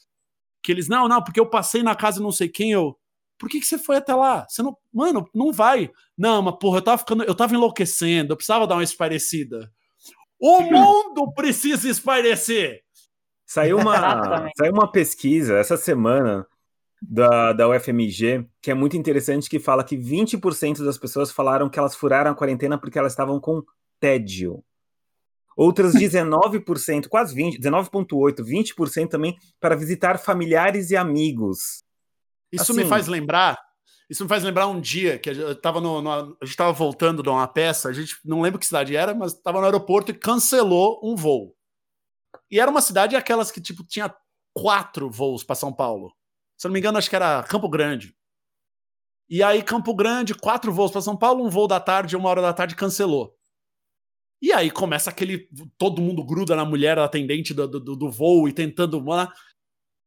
Que 0.61 0.71
eles, 0.71 0.89
não, 0.89 1.07
não, 1.07 1.23
porque 1.23 1.39
eu 1.39 1.49
passei 1.49 1.81
na 1.81 1.95
casa 1.95 2.21
não 2.21 2.31
sei 2.31 2.49
quem, 2.49 2.71
eu. 2.71 2.97
Por 3.37 3.49
que, 3.49 3.59
que 3.59 3.67
você 3.67 3.77
foi 3.77 3.97
até 3.97 4.13
lá? 4.13 4.45
Você 4.49 4.61
não. 4.61 4.75
Mano, 4.91 5.29
não 5.33 5.53
vai. 5.53 5.89
Não, 6.17 6.41
mas 6.41 6.55
porra, 6.59 6.79
eu 6.79 6.81
tava 6.81 6.97
ficando. 6.97 7.23
Eu 7.23 7.35
tava 7.35 7.53
enlouquecendo, 7.53 8.33
eu 8.33 8.37
precisava 8.37 8.67
dar 8.67 8.75
uma 8.75 8.83
esparecida. 8.83 9.71
O 10.39 10.61
mundo 10.61 11.31
precisa 11.33 11.89
espairecer. 11.89 12.83
Saiu 13.48 13.77
uma, 13.77 14.51
saiu 14.58 14.74
uma 14.74 14.92
pesquisa 14.92 15.56
essa 15.56 15.77
semana 15.77 16.46
da, 17.01 17.54
da 17.54 17.70
UFMG 17.70 18.46
que 18.62 18.70
é 18.70 18.74
muito 18.74 18.98
interessante, 18.98 19.50
que 19.50 19.58
fala 19.58 19.86
que 19.86 19.98
20% 19.98 20.84
das 20.84 20.98
pessoas 20.98 21.32
falaram 21.32 21.70
que 21.70 21.80
elas 21.80 21.96
furaram 21.96 22.32
a 22.32 22.36
quarentena 22.36 22.77
porque 22.77 23.00
elas 23.00 23.13
estavam 23.13 23.39
com 23.39 23.63
tédio. 24.01 24.62
Outras 25.56 25.94
19%, 25.96 27.08
quase 27.08 27.34
20, 27.34 27.58
19,8%, 27.58 28.44
20% 28.44 29.08
também 29.08 29.38
para 29.62 29.77
visitar 29.77 30.20
familiares 30.20 30.92
e 30.92 30.98
amigos. 30.98 31.86
Isso 32.51 32.74
assim, 32.74 32.84
me 32.84 32.89
faz 32.89 33.08
lembrar 33.08 33.58
isso 34.10 34.24
me 34.24 34.30
faz 34.30 34.42
lembrar 34.42 34.68
um 34.68 34.80
dia 34.80 35.20
que 35.20 35.30
eu 35.30 35.54
tava 35.54 35.82
no, 35.82 36.01
no, 36.01 36.10
a 36.10 36.22
gente 36.44 36.51
estava 36.51 36.72
voltando 36.72 37.22
de 37.22 37.27
uma 37.27 37.46
peça, 37.46 37.89
a 37.89 37.94
gente 37.94 38.16
não 38.24 38.42
lembro 38.42 38.58
que 38.58 38.66
cidade 38.66 38.96
era, 38.96 39.13
mas 39.13 39.34
estava 39.34 39.60
no 39.60 39.66
aeroporto 39.66 40.12
e 40.12 40.13
cancelou 40.13 41.01
um 41.04 41.13
voo. 41.13 41.56
E 42.50 42.60
era 42.60 42.70
uma 42.70 42.82
cidade 42.82 43.16
aquelas 43.16 43.51
que 43.51 43.62
tipo 43.62 43.84
tinha 43.84 44.13
quatro 44.54 45.10
voos 45.10 45.44
para 45.44 45.56
São 45.56 45.74
Paulo. 45.74 46.13
Se 46.58 46.66
eu 46.66 46.70
não 46.70 46.74
me 46.74 46.80
engano, 46.80 46.98
acho 46.98 47.10
que 47.10 47.16
era 47.16 47.44
Campo 47.44 47.70
Grande. 47.70 48.16
E 49.30 49.44
aí 49.44 49.62
Campo 49.62 49.94
Grande, 49.94 50.34
quatro 50.34 50.72
voos 50.72 50.92
para 50.92 51.01
São 51.01 51.18
Paulo, 51.18 51.46
um 51.46 51.50
voo 51.50 51.68
da 51.68 51.80
tarde, 51.80 52.16
uma 52.16 52.30
hora 52.30 52.42
da 52.42 52.54
tarde 52.54 52.75
cancelou. 52.75 53.36
E 54.42 54.54
aí 54.54 54.70
começa 54.70 55.10
aquele 55.10 55.50
todo 55.77 56.01
mundo 56.01 56.24
gruda 56.24 56.56
na 56.56 56.63
mulher 56.63 56.98
atendente 57.00 57.54
do, 57.54 57.68
do, 57.68 57.96
do 57.96 58.12
voo 58.12 58.48
e 58.48 58.54
tentando 58.54 59.04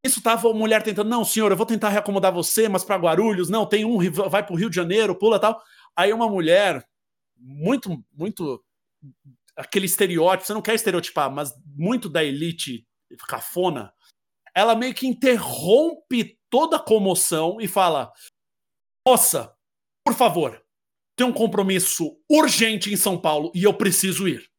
isso 0.05 0.23
tava 0.23 0.51
a 0.51 0.55
mulher 0.55 0.83
tentando, 0.83 1.11
não, 1.11 1.25
senhor, 1.25 1.51
eu 1.51 1.57
vou 1.57 1.67
tentar 1.67 1.91
reacomodar 1.91 2.33
você, 2.33 2.69
mas 2.69 2.83
para 2.83 2.97
Guarulhos, 2.97 3.51
não, 3.51 3.67
tem 3.67 3.85
um, 3.85 3.99
vai 4.11 4.43
para 4.45 4.55
o 4.55 4.57
Rio 4.57 4.71
de 4.71 4.77
Janeiro, 4.77 5.15
pula 5.15 5.39
tal. 5.39 5.61
Aí 5.95 6.13
uma 6.13 6.29
mulher, 6.29 6.83
muito, 7.37 8.03
muito, 8.13 8.65
aquele 9.61 9.87
estereótipo, 9.87 10.47
você 10.47 10.55
não 10.55 10.63
quer 10.63 10.75
estereotipar, 10.75 11.31
mas 11.31 11.53
muito 11.77 12.09
da 12.09 12.25
elite 12.25 12.87
cafona, 13.29 13.93
ela 14.55 14.75
meio 14.75 14.95
que 14.95 15.07
interrompe 15.07 16.39
toda 16.51 16.77
a 16.77 16.85
comoção 16.85 17.61
e 17.61 17.69
fala: 17.69 18.13
Moça, 19.07 19.55
por 20.05 20.15
favor, 20.15 20.61
tem 21.17 21.27
um 21.27 21.33
compromisso 21.33 22.17
urgente 22.29 22.93
em 22.93 22.97
São 22.97 23.21
Paulo 23.21 23.51
e 23.55 23.65
eu 23.65 23.75
preciso 23.75 24.29
ir 24.29 24.51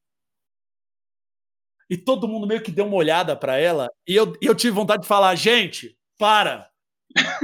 e 1.91 1.97
todo 1.97 2.25
mundo 2.25 2.47
meio 2.47 2.63
que 2.63 2.71
deu 2.71 2.85
uma 2.85 2.95
olhada 2.95 3.35
para 3.35 3.57
ela, 3.57 3.89
e 4.07 4.15
eu, 4.15 4.33
eu 4.41 4.55
tive 4.55 4.73
vontade 4.73 5.01
de 5.01 5.09
falar, 5.09 5.35
gente, 5.35 5.93
para. 6.17 6.70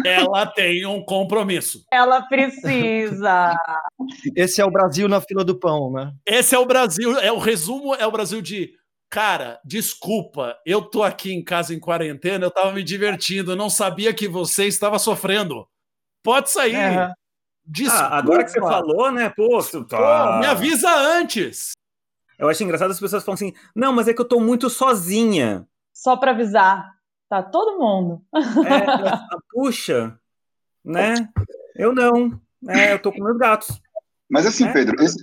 Ela 0.05 0.45
tem 0.45 0.85
um 0.85 1.03
compromisso. 1.03 1.83
Ela 1.91 2.21
precisa. 2.21 3.55
Esse 4.35 4.61
é 4.61 4.65
o 4.65 4.71
Brasil 4.71 5.07
na 5.07 5.21
fila 5.21 5.43
do 5.43 5.59
pão, 5.59 5.91
né? 5.91 6.13
Esse 6.25 6.55
é 6.55 6.59
o 6.59 6.65
Brasil, 6.65 7.17
é 7.19 7.31
o 7.31 7.37
resumo, 7.37 7.95
é 7.95 8.05
o 8.05 8.11
Brasil 8.11 8.41
de 8.41 8.73
Cara, 9.09 9.59
desculpa, 9.63 10.57
eu 10.65 10.81
tô 10.81 11.01
aqui 11.01 11.31
em 11.31 11.41
casa 11.41 11.73
em 11.73 11.79
quarentena, 11.79 12.45
eu 12.45 12.51
tava 12.51 12.73
me 12.73 12.83
divertindo, 12.83 13.53
eu 13.53 13.55
não 13.55 13.69
sabia 13.69 14.13
que 14.13 14.27
você 14.27 14.65
estava 14.65 14.99
sofrendo. 14.99 15.65
Pode 16.21 16.51
sair. 16.51 16.75
É. 16.75 17.13
Desculpa. 17.65 18.05
Ah, 18.05 18.17
agora 18.17 18.43
que 18.43 18.51
você 18.51 18.59
falou, 18.59 19.11
né? 19.11 19.29
Pô, 19.29 19.63
tá... 19.85 19.97
Pô, 19.97 20.39
me 20.39 20.45
avisa 20.45 20.93
antes. 20.93 21.71
Eu 22.37 22.49
acho 22.49 22.63
engraçado 22.63 22.91
as 22.91 22.99
pessoas 22.99 23.23
falam 23.23 23.35
assim: 23.35 23.53
não, 23.73 23.93
mas 23.93 24.07
é 24.07 24.13
que 24.13 24.21
eu 24.21 24.27
tô 24.27 24.39
muito 24.39 24.69
sozinha. 24.69 25.65
Só 25.93 26.17
para 26.17 26.31
avisar. 26.31 26.96
Tá 27.29 27.43
todo 27.43 27.77
mundo. 27.77 28.21
É, 28.33 29.37
puxa, 29.51 30.17
né? 30.83 31.13
Eu 31.75 31.93
não. 31.93 32.39
É, 32.69 32.93
eu 32.93 32.99
tô 32.99 33.11
com 33.11 33.23
meus 33.23 33.37
gatos. 33.37 33.81
Mas 34.29 34.45
assim, 34.45 34.65
é. 34.65 34.73
Pedro, 34.73 35.01
esse, 35.01 35.17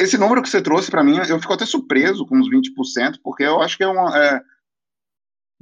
esse, 0.00 0.18
número 0.18 0.42
que 0.42 0.48
você 0.48 0.60
trouxe 0.60 0.90
para 0.90 1.04
mim, 1.04 1.18
eu 1.28 1.40
fico 1.40 1.52
até 1.52 1.64
surpreso 1.64 2.26
com 2.26 2.38
os 2.38 2.48
20%, 2.48 3.18
porque 3.22 3.44
eu 3.44 3.60
acho 3.60 3.76
que 3.76 3.84
é 3.84 3.88
uma. 3.88 4.16
É, 4.18 4.40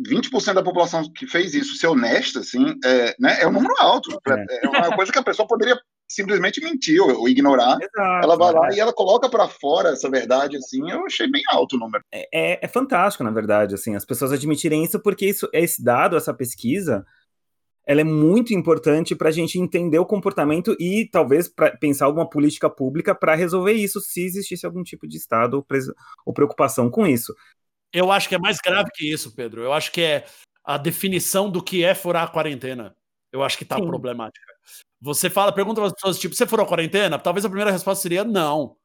20% 0.01 0.55
da 0.55 0.63
população 0.63 1.13
que 1.13 1.27
fez 1.27 1.55
isso 1.55 1.77
ser 1.77 1.87
honesta, 1.87 2.41
assim, 2.41 2.75
é, 2.85 3.15
né, 3.21 3.41
é 3.41 3.47
um 3.47 3.53
número 3.53 3.75
alto. 3.79 4.11
É. 4.27 4.67
é 4.67 4.69
uma 4.69 4.97
coisa 4.97 5.13
que 5.13 5.19
a 5.19 5.23
pessoa 5.23 5.47
poderia 5.47 5.79
simplesmente 6.15 6.61
mentir 6.61 7.01
ou, 7.01 7.29
ignorar. 7.29 7.79
Exato, 7.81 8.25
ela 8.25 8.37
vai 8.37 8.53
lá 8.53 8.69
e 8.73 8.81
ela 8.81 8.93
coloca 8.93 9.29
para 9.29 9.49
fora 9.49 9.91
essa 9.91 10.09
verdade, 10.11 10.57
assim, 10.57 10.91
eu 10.91 11.05
achei 11.07 11.31
bem 11.31 11.43
alto 11.51 11.77
o 11.77 11.79
número. 11.79 12.05
É, 12.13 12.29
é, 12.33 12.59
é, 12.63 12.69
fantástico, 12.69 13.25
na 13.25 13.31
verdade, 13.31 13.75
assim, 13.75 13.97
as 13.97 14.05
pessoas 14.05 14.33
admitirem 14.33 14.85
isso, 14.85 15.01
porque 15.01 15.27
isso, 15.27 15.49
esse 15.53 15.83
dado, 15.83 16.17
essa 16.17 16.35
pesquisa, 16.35 17.05
ela 17.87 18.01
é 18.01 18.05
muito 18.05 18.55
importante 18.55 19.15
para 19.15 19.29
a 19.29 19.33
gente 19.33 19.59
entender 19.59 19.99
o 19.99 20.07
comportamento 20.07 20.77
e 20.79 21.09
talvez 21.11 21.49
para 21.49 21.77
pensar 21.77 22.07
alguma 22.07 22.29
política 22.29 22.71
pública 22.71 23.15
para 23.15 23.35
resolver 23.35 23.73
isso, 23.73 24.01
se 24.01 24.25
existisse 24.25 24.65
algum 24.65 24.83
tipo 24.83 25.09
de 25.09 25.17
estado 25.17 25.55
ou, 25.55 25.67
ou 26.25 26.33
preocupação 26.33 26.91
com 26.91 27.07
isso. 27.07 27.35
Eu 27.93 28.11
acho 28.11 28.29
que 28.29 28.35
é 28.35 28.39
mais 28.39 28.59
grave 28.59 28.91
que 28.95 29.11
isso, 29.11 29.35
Pedro. 29.35 29.63
Eu 29.63 29.73
acho 29.73 29.93
que 29.93 30.01
é 30.01 30.25
a 30.65 30.79
definição 30.79 31.51
do 31.51 31.63
que 31.63 31.85
é 31.85 31.95
furar 31.95 32.25
a 32.25 32.29
quarentena. 32.29 32.95
Eu 33.33 33.43
acho 33.43 33.57
que 33.59 33.65
está 33.65 33.77
problemática. 33.77 34.52
Você 35.03 35.29
fala, 35.29 35.53
pergunta 35.53 35.81
para 35.81 35.89
as 35.89 35.93
pessoas, 35.95 36.19
tipo, 36.19 36.33
você 36.33 36.47
furou 36.47 36.65
a 36.65 36.69
quarentena? 36.69 37.19
Talvez 37.19 37.45
a 37.45 37.49
primeira 37.49 37.73
resposta 37.73 38.01
seria 38.01 38.23
não. 38.23 38.77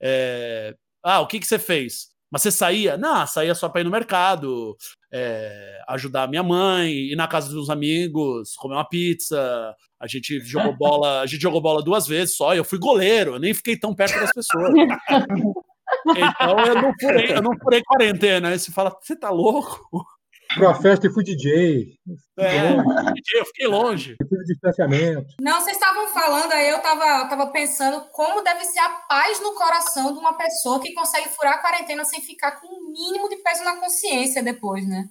É... 0.00 0.74
Ah, 1.02 1.20
o 1.20 1.26
que, 1.26 1.38
que 1.38 1.46
você 1.46 1.58
fez? 1.58 2.08
Mas 2.30 2.40
você 2.40 2.50
saía? 2.50 2.96
Não, 2.96 3.26
saía 3.26 3.54
só 3.54 3.68
para 3.68 3.82
ir 3.82 3.84
no 3.84 3.90
mercado, 3.90 4.74
é... 5.12 5.78
ajudar 5.88 6.22
a 6.22 6.26
minha 6.26 6.42
mãe, 6.42 6.90
ir 6.90 7.16
na 7.16 7.28
casa 7.28 7.50
dos 7.50 7.68
amigos, 7.68 8.54
comer 8.56 8.76
uma 8.76 8.88
pizza. 8.88 9.74
A 10.00 10.06
gente 10.06 10.40
jogou 10.40 10.74
bola, 10.74 11.20
a 11.20 11.26
gente 11.26 11.42
jogou 11.42 11.60
bola 11.60 11.82
duas 11.82 12.06
vezes 12.06 12.34
só. 12.34 12.54
Eu 12.54 12.64
fui 12.64 12.78
goleiro, 12.78 13.34
eu 13.34 13.38
nem 13.38 13.52
fiquei 13.52 13.76
tão 13.78 13.94
perto 13.94 14.18
das 14.18 14.32
pessoas. 14.32 14.72
Então 16.06 16.58
eu 16.66 16.74
não 16.74 16.92
furei, 17.00 17.32
eu 17.32 17.42
não 17.42 17.58
furei 17.58 17.82
quarentena. 17.82 18.48
Aí 18.48 18.58
você 18.58 18.70
fala, 18.70 18.94
você 19.00 19.16
tá 19.16 19.30
louco? 19.30 20.06
Pra 20.54 20.74
festa 20.74 21.06
e 21.06 21.12
fui 21.12 21.22
DJ. 21.22 21.98
É, 22.38 22.76
DJ, 23.12 23.40
eu 23.40 23.46
fiquei 23.46 23.66
longe. 23.66 24.16
Fui 24.28 24.44
distanciamento. 24.44 25.34
Não, 25.40 25.60
vocês 25.60 25.76
estavam 25.76 26.08
falando, 26.08 26.52
aí 26.52 26.68
eu 26.70 26.80
tava, 26.80 27.04
eu 27.04 27.28
tava 27.28 27.46
pensando 27.48 28.00
como 28.12 28.42
deve 28.42 28.64
ser 28.64 28.78
a 28.78 28.88
paz 29.08 29.40
no 29.40 29.54
coração 29.54 30.12
de 30.12 30.18
uma 30.18 30.36
pessoa 30.36 30.80
que 30.80 30.94
consegue 30.94 31.28
furar 31.30 31.54
a 31.54 31.58
quarentena 31.58 32.04
sem 32.04 32.20
ficar 32.20 32.52
com 32.60 32.66
o 32.66 32.88
um 32.88 32.92
mínimo 32.92 33.28
de 33.28 33.36
peso 33.36 33.62
na 33.62 33.76
consciência 33.76 34.42
depois, 34.42 34.86
né? 34.88 35.08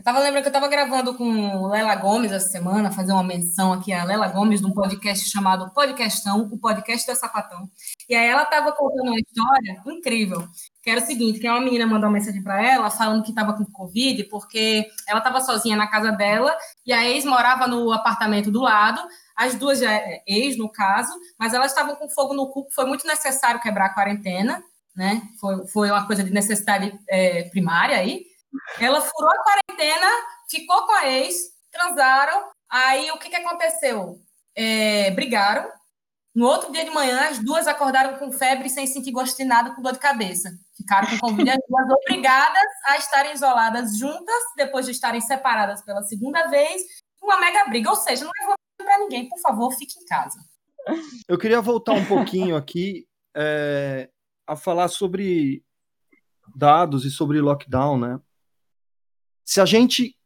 Eu 0.00 0.04
tava 0.04 0.18
lembrando 0.18 0.44
que 0.44 0.48
eu 0.48 0.52
tava 0.54 0.66
gravando 0.66 1.14
com 1.14 1.66
Lela 1.66 1.94
Gomes 1.94 2.32
essa 2.32 2.48
semana, 2.48 2.90
fazer 2.90 3.12
uma 3.12 3.22
menção 3.22 3.70
aqui 3.70 3.92
a 3.92 4.02
Lela 4.02 4.28
Gomes 4.28 4.62
num 4.62 4.72
podcast 4.72 5.28
chamado 5.28 5.70
Podcastão, 5.74 6.48
o 6.50 6.58
podcast 6.58 7.06
da 7.06 7.14
Sapatão. 7.14 7.68
E 8.08 8.14
aí 8.14 8.26
ela 8.26 8.46
tava 8.46 8.72
contando 8.72 9.08
uma 9.08 9.20
história 9.20 9.82
incrível, 9.86 10.48
que 10.82 10.88
era 10.90 11.00
o 11.00 11.06
seguinte, 11.06 11.38
que 11.38 11.48
uma 11.48 11.60
menina 11.60 11.86
mandou 11.86 12.08
uma 12.08 12.14
mensagem 12.14 12.42
para 12.42 12.62
ela 12.62 12.90
falando 12.90 13.22
que 13.22 13.34
tava 13.34 13.52
com 13.52 13.64
Covid, 13.66 14.24
porque 14.24 14.86
ela 15.06 15.20
tava 15.20 15.40
sozinha 15.40 15.76
na 15.76 15.86
casa 15.86 16.10
dela 16.10 16.56
e 16.86 16.92
a 16.92 17.06
ex 17.06 17.24
morava 17.24 17.66
no 17.66 17.92
apartamento 17.92 18.50
do 18.50 18.60
lado, 18.60 19.00
as 19.36 19.54
duas 19.54 19.82
é, 19.82 20.22
ex 20.26 20.56
no 20.56 20.70
caso, 20.70 21.12
mas 21.38 21.52
elas 21.52 21.72
estavam 21.72 21.96
com 21.96 22.08
fogo 22.08 22.34
no 22.34 22.48
cu, 22.48 22.66
foi 22.74 22.86
muito 22.86 23.06
necessário 23.06 23.60
quebrar 23.60 23.86
a 23.86 23.94
quarentena, 23.94 24.62
né? 24.96 25.22
Foi, 25.38 25.66
foi 25.68 25.90
uma 25.90 26.06
coisa 26.06 26.24
de 26.24 26.32
necessidade 26.32 26.98
é, 27.08 27.44
primária 27.44 27.96
aí. 27.96 28.24
Ela 28.78 29.00
furou 29.00 29.30
a 29.30 29.42
quarentena, 29.42 30.06
ficou 30.48 30.86
com 30.86 30.92
a 30.92 31.08
ex, 31.08 31.36
transaram. 31.70 32.48
Aí 32.68 33.10
o 33.10 33.18
que, 33.18 33.28
que 33.28 33.36
aconteceu? 33.36 34.20
É, 34.54 35.10
brigaram. 35.12 35.68
No 36.40 36.46
outro 36.46 36.72
dia 36.72 36.86
de 36.86 36.90
manhã, 36.90 37.28
as 37.28 37.38
duas 37.38 37.66
acordaram 37.66 38.16
com 38.18 38.32
febre 38.32 38.70
sem 38.70 38.86
sentir 38.86 39.12
gosto 39.12 39.36
de 39.36 39.44
nada, 39.44 39.74
com 39.74 39.82
dor 39.82 39.92
de 39.92 39.98
cabeça. 39.98 40.48
Ficaram 40.74 41.06
com 41.06 41.18
Covid, 41.18 41.50
as 41.50 41.58
duas 41.68 41.90
obrigadas 41.90 42.64
a 42.86 42.96
estarem 42.96 43.34
isoladas 43.34 43.98
juntas, 43.98 44.42
depois 44.56 44.86
de 44.86 44.92
estarem 44.92 45.20
separadas 45.20 45.82
pela 45.82 46.02
segunda 46.02 46.48
vez, 46.48 46.80
uma 47.22 47.38
mega 47.38 47.68
briga. 47.68 47.90
Ou 47.90 47.96
seja, 47.96 48.24
não 48.24 48.32
levou 48.40 48.54
para 48.78 48.98
ninguém, 49.00 49.28
por 49.28 49.38
favor, 49.40 49.70
fique 49.72 50.00
em 50.00 50.06
casa. 50.06 50.38
Eu 51.28 51.36
queria 51.36 51.60
voltar 51.60 51.92
um 51.92 52.06
pouquinho 52.06 52.56
aqui 52.56 53.06
é, 53.36 54.08
a 54.46 54.56
falar 54.56 54.88
sobre 54.88 55.62
dados 56.56 57.04
e 57.04 57.10
sobre 57.10 57.38
lockdown, 57.38 57.98
né? 57.98 58.18
Se 59.44 59.60
a 59.60 59.66
gente 59.66 60.16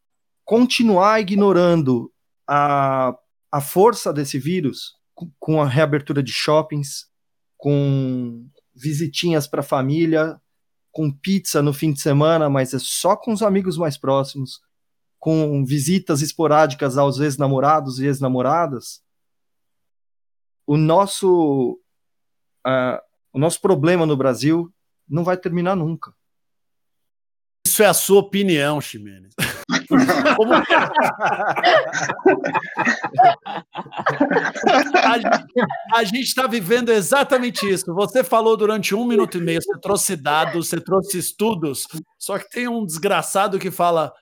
continuar 0.44 1.20
ignorando 1.20 2.14
a, 2.46 3.18
a 3.50 3.60
força 3.60 4.12
desse 4.12 4.38
vírus 4.38 5.02
com 5.38 5.60
a 5.60 5.68
reabertura 5.68 6.22
de 6.22 6.32
shoppings, 6.32 7.06
com 7.56 8.46
visitinhas 8.74 9.46
para 9.46 9.60
a 9.60 9.64
família, 9.64 10.40
com 10.90 11.10
pizza 11.10 11.62
no 11.62 11.72
fim 11.72 11.92
de 11.92 12.00
semana, 12.00 12.48
mas 12.48 12.74
é 12.74 12.78
só 12.78 13.16
com 13.16 13.32
os 13.32 13.42
amigos 13.42 13.76
mais 13.76 13.96
próximos, 13.96 14.60
com 15.18 15.64
visitas 15.64 16.22
esporádicas 16.22 16.98
aos 16.98 17.18
ex-namorados 17.18 17.98
e 17.98 18.06
ex-namoradas, 18.06 19.02
o 20.66 20.76
nosso 20.76 21.80
uh, 22.66 23.00
o 23.32 23.38
nosso 23.38 23.60
problema 23.60 24.06
no 24.06 24.16
Brasil 24.16 24.72
não 25.08 25.24
vai 25.24 25.36
terminar 25.36 25.74
nunca. 25.74 26.14
Isso 27.66 27.82
é 27.82 27.86
a 27.86 27.94
sua 27.94 28.20
opinião, 28.20 28.80
Ximenes. 28.80 29.34
Como... 30.36 30.52
A 35.94 36.04
gente 36.04 36.22
está 36.22 36.46
vivendo 36.46 36.90
exatamente 36.90 37.68
isso. 37.68 37.92
Você 37.94 38.22
falou 38.24 38.56
durante 38.56 38.94
um 38.94 39.04
minuto 39.06 39.38
e 39.38 39.40
meio, 39.40 39.60
você 39.62 39.78
trouxe 39.80 40.16
dados, 40.16 40.68
você 40.68 40.80
trouxe 40.80 41.18
estudos, 41.18 41.86
só 42.18 42.38
que 42.38 42.48
tem 42.48 42.68
um 42.68 42.84
desgraçado 42.84 43.58
que 43.58 43.70
fala: 43.70 44.12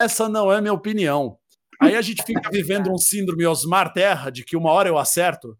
essa 0.00 0.28
não 0.28 0.52
é 0.52 0.60
minha 0.60 0.72
opinião. 0.72 1.38
Aí 1.82 1.96
a 1.96 2.02
gente 2.02 2.22
fica 2.24 2.48
vivendo 2.48 2.92
um 2.92 2.96
síndrome 2.96 3.44
Osmar 3.44 3.92
Terra, 3.92 4.30
de 4.30 4.44
que 4.44 4.56
uma 4.56 4.70
hora 4.70 4.88
eu 4.88 4.96
acerto. 4.96 5.58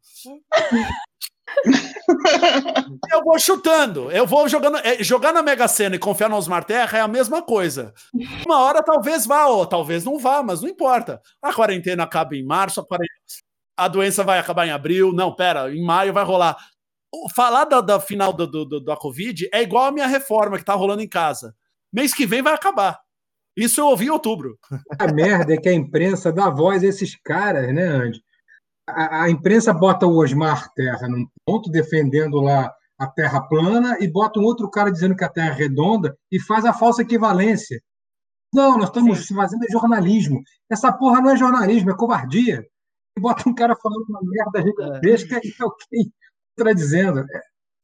eu 3.12 3.24
vou 3.24 3.38
chutando, 3.40 4.10
eu 4.12 4.24
vou 4.24 4.48
jogando. 4.48 4.78
É, 4.78 5.02
jogar 5.02 5.32
na 5.32 5.42
Mega 5.42 5.66
Sena 5.66 5.96
e 5.96 5.98
confiar 5.98 6.28
no 6.28 6.36
Osmar 6.36 6.64
Terra 6.64 6.98
é 6.98 7.00
a 7.00 7.08
mesma 7.08 7.42
coisa. 7.42 7.92
Uma 8.46 8.60
hora 8.60 8.84
talvez 8.84 9.26
vá, 9.26 9.46
ou 9.46 9.66
talvez 9.66 10.04
não 10.04 10.16
vá, 10.16 10.44
mas 10.44 10.62
não 10.62 10.68
importa. 10.68 11.20
A 11.42 11.52
quarentena 11.52 12.04
acaba 12.04 12.36
em 12.36 12.44
março, 12.44 12.80
a, 12.80 12.84
a 13.76 13.88
doença 13.88 14.22
vai 14.22 14.38
acabar 14.38 14.64
em 14.66 14.70
abril. 14.70 15.12
Não, 15.12 15.34
pera, 15.34 15.74
em 15.74 15.84
maio 15.84 16.12
vai 16.12 16.24
rolar. 16.24 16.56
Falar 17.34 17.64
da, 17.64 17.80
da 17.80 17.98
final 18.00 18.32
do, 18.32 18.46
do, 18.46 18.64
do, 18.64 18.80
da 18.80 18.96
Covid 18.96 19.48
é 19.52 19.60
igual 19.60 19.86
a 19.86 19.92
minha 19.92 20.06
reforma 20.06 20.56
que 20.56 20.64
tá 20.64 20.74
rolando 20.74 21.02
em 21.02 21.08
casa. 21.08 21.54
Mês 21.92 22.14
que 22.14 22.24
vem 22.24 22.42
vai 22.42 22.54
acabar. 22.54 22.98
Isso 23.56 23.80
eu 23.80 23.86
ouvi 23.86 24.06
em 24.06 24.10
outubro. 24.10 24.58
A 24.98 25.12
merda 25.12 25.54
é 25.54 25.56
que 25.56 25.68
a 25.68 25.74
imprensa 25.74 26.32
dá 26.32 26.48
voz 26.48 26.82
a 26.82 26.86
esses 26.86 27.16
caras, 27.22 27.72
né, 27.74 27.84
Andy? 27.84 28.22
A, 28.88 29.24
a 29.24 29.30
imprensa 29.30 29.72
bota 29.72 30.06
o 30.06 30.16
Osmar 30.16 30.72
Terra 30.74 31.06
num 31.08 31.26
ponto, 31.44 31.70
defendendo 31.70 32.40
lá 32.40 32.72
a 32.98 33.06
Terra 33.06 33.40
plana, 33.42 33.98
e 34.00 34.08
bota 34.10 34.40
um 34.40 34.44
outro 34.44 34.70
cara 34.70 34.90
dizendo 34.90 35.16
que 35.16 35.24
a 35.24 35.28
Terra 35.28 35.54
é 35.54 35.58
redonda 35.58 36.16
e 36.30 36.40
faz 36.40 36.64
a 36.64 36.72
falsa 36.72 37.02
equivalência. 37.02 37.80
Não, 38.54 38.76
nós 38.76 38.88
estamos 38.88 39.26
Sim. 39.26 39.34
fazendo 39.34 39.64
jornalismo. 39.70 40.42
Essa 40.70 40.92
porra 40.92 41.20
não 41.20 41.30
é 41.30 41.36
jornalismo, 41.36 41.90
é 41.90 41.96
covardia. 41.96 42.64
E 43.16 43.20
bota 43.20 43.48
um 43.48 43.54
cara 43.54 43.74
falando 43.76 44.04
uma 44.08 44.20
merda 44.22 44.62
gigantesca 44.62 45.36
é. 45.36 45.40
e 45.44 45.54
alguém 45.60 46.12
contradizendo. 46.56 47.24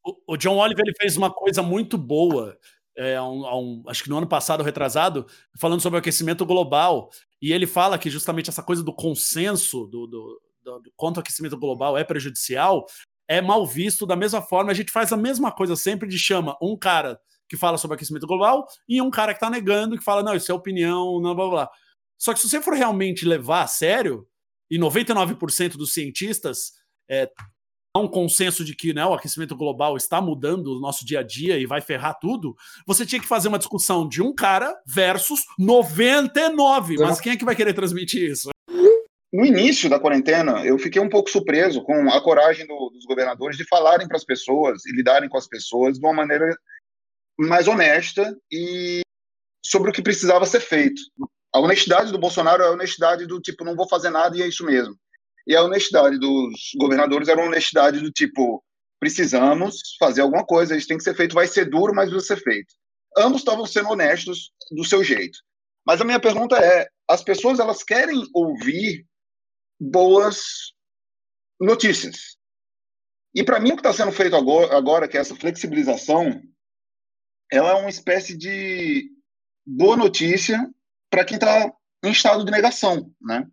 O, 0.04 0.34
o 0.34 0.36
John 0.36 0.56
Oliver 0.56 0.84
ele 0.86 0.96
fez 0.98 1.16
uma 1.16 1.32
coisa 1.32 1.62
muito 1.62 1.98
boa 1.98 2.56
é, 2.98 3.20
um, 3.22 3.44
um, 3.46 3.82
acho 3.86 4.02
que 4.02 4.10
no 4.10 4.18
ano 4.18 4.26
passado, 4.26 4.64
retrasado, 4.64 5.26
falando 5.56 5.80
sobre 5.80 5.96
o 5.96 6.00
aquecimento 6.00 6.44
global. 6.44 7.10
E 7.40 7.52
ele 7.52 7.66
fala 7.66 7.96
que 7.96 8.10
justamente 8.10 8.50
essa 8.50 8.62
coisa 8.62 8.82
do 8.82 8.92
consenso 8.92 9.86
do, 9.86 10.06
do, 10.06 10.40
do, 10.64 10.78
do 10.80 10.92
quanto 10.96 11.18
o 11.18 11.20
aquecimento 11.20 11.56
global 11.56 11.96
é 11.96 12.02
prejudicial 12.02 12.84
é 13.28 13.40
mal 13.40 13.64
visto 13.66 14.04
da 14.04 14.16
mesma 14.16 14.42
forma. 14.42 14.72
A 14.72 14.74
gente 14.74 14.90
faz 14.90 15.12
a 15.12 15.16
mesma 15.16 15.52
coisa 15.52 15.76
sempre 15.76 16.08
de 16.08 16.18
chama 16.18 16.56
um 16.60 16.76
cara 16.76 17.20
que 17.48 17.56
fala 17.56 17.78
sobre 17.78 17.94
aquecimento 17.94 18.26
global 18.26 18.66
e 18.88 19.00
um 19.00 19.10
cara 19.10 19.32
que 19.32 19.36
está 19.36 19.48
negando, 19.48 19.96
que 19.96 20.04
fala, 20.04 20.22
não, 20.22 20.34
isso 20.34 20.50
é 20.50 20.54
opinião, 20.54 21.20
não, 21.20 21.34
blá, 21.34 21.48
blá. 21.48 21.70
Só 22.18 22.34
que 22.34 22.40
se 22.40 22.48
você 22.48 22.60
for 22.60 22.74
realmente 22.74 23.24
levar 23.24 23.62
a 23.62 23.66
sério, 23.66 24.26
e 24.70 24.78
99% 24.78 25.76
dos 25.76 25.92
cientistas 25.92 26.72
é, 27.08 27.30
um 27.96 28.08
consenso 28.08 28.64
de 28.64 28.74
que 28.74 28.92
né, 28.92 29.04
o 29.04 29.14
aquecimento 29.14 29.56
global 29.56 29.96
está 29.96 30.20
mudando 30.20 30.68
o 30.68 30.80
nosso 30.80 31.04
dia 31.04 31.20
a 31.20 31.22
dia 31.22 31.58
e 31.58 31.66
vai 31.66 31.80
ferrar 31.80 32.18
tudo, 32.20 32.54
você 32.86 33.04
tinha 33.04 33.20
que 33.20 33.26
fazer 33.26 33.48
uma 33.48 33.58
discussão 33.58 34.08
de 34.08 34.22
um 34.22 34.34
cara 34.34 34.74
versus 34.86 35.44
99. 35.58 36.96
Mas 36.98 37.20
quem 37.20 37.32
é 37.32 37.36
que 37.36 37.44
vai 37.44 37.56
querer 37.56 37.74
transmitir 37.74 38.30
isso? 38.30 38.50
No 39.32 39.44
início 39.44 39.90
da 39.90 40.00
quarentena, 40.00 40.64
eu 40.64 40.78
fiquei 40.78 41.00
um 41.02 41.08
pouco 41.08 41.28
surpreso 41.28 41.82
com 41.82 42.08
a 42.10 42.20
coragem 42.22 42.66
do, 42.66 42.90
dos 42.90 43.04
governadores 43.04 43.58
de 43.58 43.66
falarem 43.66 44.08
para 44.08 44.16
as 44.16 44.24
pessoas 44.24 44.86
e 44.86 44.92
lidarem 44.92 45.28
com 45.28 45.36
as 45.36 45.46
pessoas 45.46 45.98
de 45.98 46.04
uma 46.04 46.14
maneira 46.14 46.56
mais 47.38 47.68
honesta 47.68 48.34
e 48.50 49.02
sobre 49.64 49.90
o 49.90 49.92
que 49.92 50.02
precisava 50.02 50.46
ser 50.46 50.60
feito. 50.60 51.00
A 51.54 51.60
honestidade 51.60 52.10
do 52.10 52.18
Bolsonaro 52.18 52.62
é 52.62 52.66
a 52.66 52.70
honestidade 52.70 53.26
do 53.26 53.40
tipo, 53.40 53.64
não 53.64 53.76
vou 53.76 53.88
fazer 53.88 54.10
nada 54.10 54.36
e 54.36 54.42
é 54.42 54.48
isso 54.48 54.64
mesmo. 54.64 54.94
E 55.48 55.56
a 55.56 55.62
honestidade 55.62 56.18
dos 56.18 56.72
governadores 56.78 57.26
era 57.26 57.40
uma 57.40 57.48
honestidade 57.48 58.00
do 58.00 58.12
tipo: 58.12 58.62
precisamos 59.00 59.80
fazer 59.98 60.20
alguma 60.20 60.44
coisa, 60.44 60.76
isso 60.76 60.86
tem 60.86 60.98
que 60.98 61.02
ser 61.02 61.16
feito, 61.16 61.34
vai 61.34 61.46
ser 61.46 61.70
duro, 61.70 61.94
mas 61.94 62.10
vai 62.10 62.20
ser 62.20 62.36
feito. 62.36 62.74
Ambos 63.16 63.40
estavam 63.40 63.64
sendo 63.64 63.88
honestos 63.88 64.52
do 64.70 64.84
seu 64.84 65.02
jeito. 65.02 65.38
Mas 65.86 66.02
a 66.02 66.04
minha 66.04 66.20
pergunta 66.20 66.58
é: 66.58 66.86
as 67.08 67.24
pessoas 67.24 67.58
elas 67.58 67.82
querem 67.82 68.22
ouvir 68.34 69.06
boas 69.80 70.74
notícias. 71.58 72.36
E 73.34 73.42
para 73.42 73.58
mim 73.58 73.70
o 73.70 73.76
que 73.76 73.80
está 73.80 73.92
sendo 73.92 74.12
feito 74.12 74.36
agora, 74.36 75.08
que 75.08 75.16
é 75.16 75.20
essa 75.20 75.34
flexibilização, 75.34 76.42
ela 77.50 77.70
é 77.70 77.74
uma 77.74 77.88
espécie 77.88 78.36
de 78.36 79.10
boa 79.66 79.96
notícia 79.96 80.68
para 81.08 81.24
quem 81.24 81.36
está 81.36 81.72
em 82.04 82.10
estado 82.10 82.44
de 82.44 82.50
negação, 82.50 83.10
né? 83.20 83.48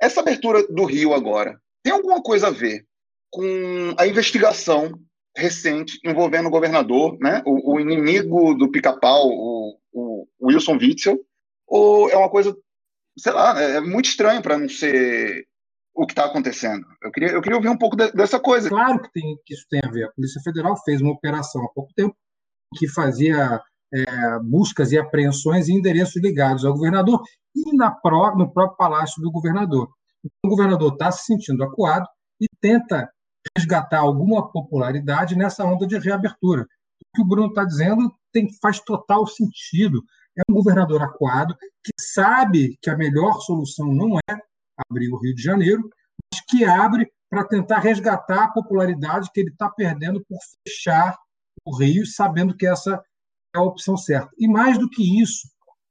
Essa 0.00 0.20
abertura 0.20 0.66
do 0.68 0.84
Rio 0.84 1.14
agora 1.14 1.60
tem 1.82 1.92
alguma 1.92 2.22
coisa 2.22 2.48
a 2.48 2.50
ver 2.50 2.84
com 3.30 3.94
a 3.98 4.06
investigação 4.06 4.92
recente 5.36 5.98
envolvendo 6.04 6.46
o 6.46 6.50
governador, 6.50 7.16
né, 7.20 7.42
o, 7.46 7.74
o 7.74 7.80
inimigo 7.80 8.54
do 8.54 8.70
pica-pau, 8.70 9.28
o, 9.28 9.78
o, 9.92 10.26
Wilson 10.42 10.76
Witzel, 10.76 11.18
ou 11.66 12.10
é 12.10 12.16
uma 12.16 12.30
coisa, 12.30 12.56
sei 13.18 13.32
lá, 13.32 13.60
é, 13.60 13.76
é 13.76 13.80
muito 13.80 14.06
estranho 14.06 14.42
para 14.42 14.58
não 14.58 14.68
ser 14.68 15.46
o 15.94 16.06
que 16.06 16.12
está 16.12 16.24
acontecendo. 16.24 16.86
Eu 17.02 17.10
queria, 17.10 17.30
eu 17.30 17.42
queria 17.42 17.56
ouvir 17.56 17.68
um 17.68 17.76
pouco 17.76 17.96
de, 17.96 18.10
dessa 18.12 18.38
coisa. 18.38 18.68
Claro 18.68 19.02
que, 19.02 19.12
tem, 19.12 19.36
que 19.44 19.54
isso 19.54 19.66
tem 19.68 19.80
a 19.84 19.90
ver. 19.90 20.04
A 20.04 20.12
Polícia 20.12 20.40
Federal 20.42 20.76
fez 20.84 21.00
uma 21.00 21.12
operação 21.12 21.64
há 21.64 21.68
pouco 21.68 21.92
tempo 21.94 22.16
que 22.76 22.88
fazia 22.88 23.60
é, 23.92 24.38
buscas 24.42 24.92
e 24.92 24.98
apreensões 24.98 25.68
em 25.68 25.76
endereços 25.76 26.22
ligados 26.22 26.64
ao 26.64 26.72
governador 26.72 27.22
e 27.66 27.76
na 27.76 27.90
pró, 27.90 28.34
no 28.36 28.52
próprio 28.52 28.76
palácio 28.76 29.22
do 29.22 29.30
governador. 29.30 29.88
Então, 30.24 30.38
o 30.44 30.48
governador 30.48 30.92
está 30.92 31.10
se 31.10 31.24
sentindo 31.24 31.62
acuado 31.64 32.06
e 32.40 32.46
tenta 32.60 33.10
resgatar 33.56 34.00
alguma 34.00 34.50
popularidade 34.50 35.36
nessa 35.36 35.64
onda 35.64 35.86
de 35.86 35.98
reabertura. 35.98 36.62
O 36.62 37.16
que 37.16 37.22
o 37.22 37.24
Bruno 37.24 37.48
está 37.48 37.64
dizendo 37.64 38.12
tem, 38.32 38.48
faz 38.60 38.80
total 38.80 39.26
sentido. 39.26 40.02
É 40.36 40.42
um 40.50 40.54
governador 40.54 41.02
acuado 41.02 41.56
que 41.84 41.92
sabe 42.00 42.76
que 42.80 42.90
a 42.90 42.96
melhor 42.96 43.40
solução 43.40 43.86
não 43.86 44.18
é 44.28 44.38
abrir 44.88 45.12
o 45.12 45.18
Rio 45.18 45.34
de 45.34 45.42
Janeiro, 45.42 45.82
mas 46.32 46.42
que 46.48 46.64
abre 46.64 47.10
para 47.30 47.44
tentar 47.44 47.80
resgatar 47.80 48.44
a 48.44 48.52
popularidade 48.52 49.30
que 49.32 49.40
ele 49.40 49.50
está 49.50 49.68
perdendo 49.68 50.24
por 50.28 50.38
fechar 50.66 51.16
o 51.64 51.76
Rio, 51.76 52.06
sabendo 52.06 52.56
que 52.56 52.66
essa 52.66 53.02
é 53.54 53.58
a 53.58 53.62
opção 53.62 53.96
certa. 53.96 54.30
E 54.38 54.48
mais 54.48 54.78
do 54.78 54.88
que 54.88 55.20
isso, 55.20 55.48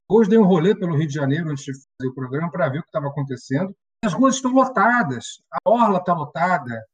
hoje 0.09 0.29
dei 0.29 0.39
um 0.39 0.45
rolê 0.45 0.75
pelo 0.75 0.95
Rio 0.95 1.07
de 1.07 1.13
Janeiro 1.13 1.49
antes 1.49 1.63
de 1.63 1.73
fazer 1.73 2.09
o 2.09 2.13
programa 2.13 2.51
para 2.51 2.69
ver 2.69 2.79
o 2.79 2.81
que 2.81 2.87
estava 2.87 3.07
acontecendo. 3.07 3.75
As 4.03 4.13
ruas 4.13 4.35
estão 4.35 4.51
lotadas, 4.51 5.41
a 5.51 5.69
orla 5.69 5.99
está 5.99 6.13
lotada, 6.13 6.85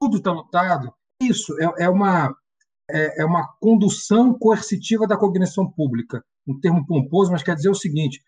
tudo 0.00 0.18
está 0.18 0.32
lotado. 0.32 0.92
Isso 1.20 1.54
é, 1.60 1.84
é 1.84 1.88
uma 1.88 2.34
é, 2.88 3.22
é, 3.22 3.24
uma 3.24 3.46
condução 3.60 4.38
coercitiva 4.38 5.06
da 5.06 5.16
cognição 5.16 5.68
pública, 5.68 6.22
um 6.46 6.58
termo 6.60 6.86
pomposo, 6.86 7.32
mas 7.32 7.42
quer 7.42 7.56
dizer 7.56 7.70
o 7.70 7.74
seguinte: 7.74 8.22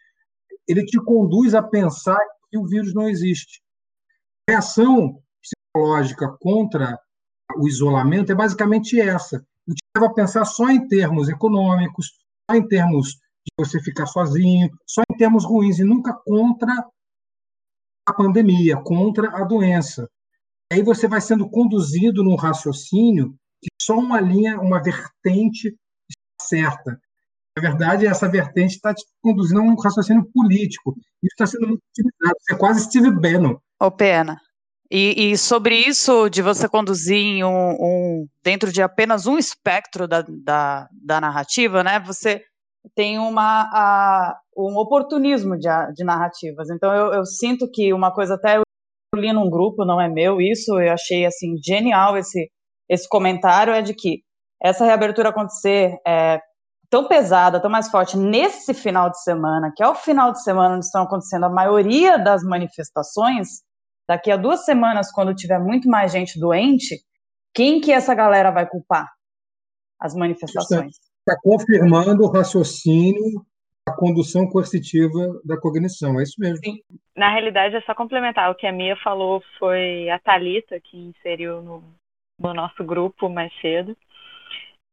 ele 0.66 0.84
te 0.84 0.98
conduz 0.98 1.54
a 1.54 1.62
pensar 1.62 2.18
que 2.50 2.58
o 2.58 2.66
vírus 2.66 2.92
não 2.94 3.08
existe. 3.08 3.62
A 4.48 4.52
reação 4.52 5.22
psicológica 5.40 6.36
contra 6.40 6.98
o 7.56 7.68
isolamento 7.68 8.32
é 8.32 8.34
basicamente 8.34 9.00
essa 9.00 9.46
eu 9.68 9.74
te 9.74 9.82
leva 9.94 10.10
a 10.10 10.14
pensar 10.14 10.44
só 10.46 10.70
em 10.70 10.88
termos 10.88 11.28
econômicos, 11.28 12.06
só 12.50 12.56
em 12.56 12.66
termos 12.66 13.18
de 13.48 13.64
você 13.64 13.80
ficar 13.80 14.06
sozinho, 14.06 14.70
só 14.86 15.02
em 15.10 15.16
termos 15.16 15.44
ruins, 15.44 15.78
e 15.78 15.84
nunca 15.84 16.12
contra 16.24 16.72
a 18.06 18.12
pandemia, 18.12 18.76
contra 18.76 19.28
a 19.36 19.44
doença. 19.44 20.08
Aí 20.72 20.82
você 20.82 21.08
vai 21.08 21.20
sendo 21.20 21.48
conduzido 21.48 22.22
num 22.22 22.36
raciocínio 22.36 23.34
que 23.60 23.68
só 23.80 23.96
uma 23.98 24.20
linha, 24.20 24.60
uma 24.60 24.82
vertente 24.82 25.76
certa. 26.40 27.00
Na 27.56 27.62
verdade, 27.62 28.06
essa 28.06 28.28
vertente 28.28 28.76
está 28.76 28.94
te 28.94 29.04
conduzindo 29.20 29.60
a 29.60 29.64
um 29.64 29.74
raciocínio 29.74 30.30
político. 30.32 30.94
Isso 31.22 31.32
está 31.32 31.46
sendo 31.46 31.66
muito 31.68 31.82
utilizado. 31.90 32.36
Você 32.40 32.54
é 32.54 32.56
quase 32.56 32.84
Steve 32.84 33.10
Bannon. 33.10 33.56
Ô, 33.80 33.90
Pena, 33.90 34.40
e, 34.90 35.32
e, 35.32 35.36
sobre 35.36 35.76
isso 35.76 36.30
de 36.30 36.40
você 36.40 36.66
conduzir 36.66 37.44
um, 37.44 37.72
um, 37.72 38.28
dentro 38.42 38.72
de 38.72 38.80
apenas 38.80 39.26
um 39.26 39.36
espectro 39.36 40.08
da, 40.08 40.24
da, 40.26 40.88
da, 40.92 41.20
narrativa, 41.20 41.84
né? 41.84 42.00
Você 42.00 42.42
tem 42.94 43.18
uma, 43.18 43.62
a, 43.72 44.38
um 44.56 44.76
oportunismo 44.76 45.56
de, 45.56 45.68
de 45.94 46.04
narrativas. 46.04 46.70
Então 46.70 46.92
eu, 46.94 47.12
eu, 47.12 47.24
sinto 47.24 47.70
que 47.70 47.92
uma 47.92 48.12
coisa 48.12 48.34
até 48.34 48.58
eu 48.58 48.62
li 49.14 49.32
num 49.32 49.50
grupo, 49.50 49.84
não 49.84 50.00
é 50.00 50.08
meu 50.08 50.40
isso, 50.40 50.78
eu 50.78 50.92
achei 50.92 51.24
assim 51.24 51.56
genial 51.64 52.16
esse, 52.16 52.50
esse 52.88 53.08
comentário, 53.08 53.72
é 53.72 53.82
de 53.82 53.94
que 53.94 54.22
essa 54.62 54.84
reabertura 54.84 55.28
acontecer 55.30 55.96
é, 56.06 56.40
tão 56.90 57.06
pesada, 57.06 57.60
tão 57.60 57.70
mais 57.70 57.88
forte 57.90 58.16
nesse 58.16 58.74
final 58.74 59.10
de 59.10 59.22
semana, 59.22 59.72
que 59.74 59.82
é 59.82 59.88
o 59.88 59.94
final 59.94 60.32
de 60.32 60.42
semana 60.42 60.76
onde 60.76 60.84
estão 60.84 61.02
acontecendo 61.02 61.44
a 61.44 61.50
maioria 61.50 62.18
das 62.18 62.42
manifestações, 62.42 63.62
daqui 64.08 64.30
a 64.30 64.36
duas 64.36 64.64
semanas, 64.64 65.12
quando 65.12 65.34
tiver 65.34 65.58
muito 65.58 65.88
mais 65.88 66.10
gente 66.10 66.38
doente, 66.40 66.98
quem 67.54 67.80
que 67.80 67.92
essa 67.92 68.14
galera 68.14 68.50
vai 68.50 68.68
culpar? 68.68 69.06
As 70.00 70.14
manifestações. 70.14 70.96
Está 71.28 71.38
confirmando 71.42 72.24
o 72.24 72.32
raciocínio, 72.32 73.44
a 73.86 73.94
condução 73.94 74.48
coercitiva 74.48 75.38
da 75.44 75.60
cognição, 75.60 76.18
é 76.18 76.22
isso 76.22 76.40
mesmo. 76.40 76.56
Sim. 76.64 76.80
Na 77.14 77.30
realidade, 77.30 77.76
é 77.76 77.82
só 77.82 77.94
complementar. 77.94 78.50
O 78.50 78.54
que 78.54 78.66
a 78.66 78.72
Mia 78.72 78.96
falou 79.04 79.42
foi 79.58 80.08
a 80.08 80.18
Talita 80.18 80.80
que 80.80 80.96
inseriu 80.96 81.60
no, 81.60 81.84
no 82.40 82.54
nosso 82.54 82.82
grupo 82.82 83.28
mais 83.28 83.52
cedo. 83.60 83.94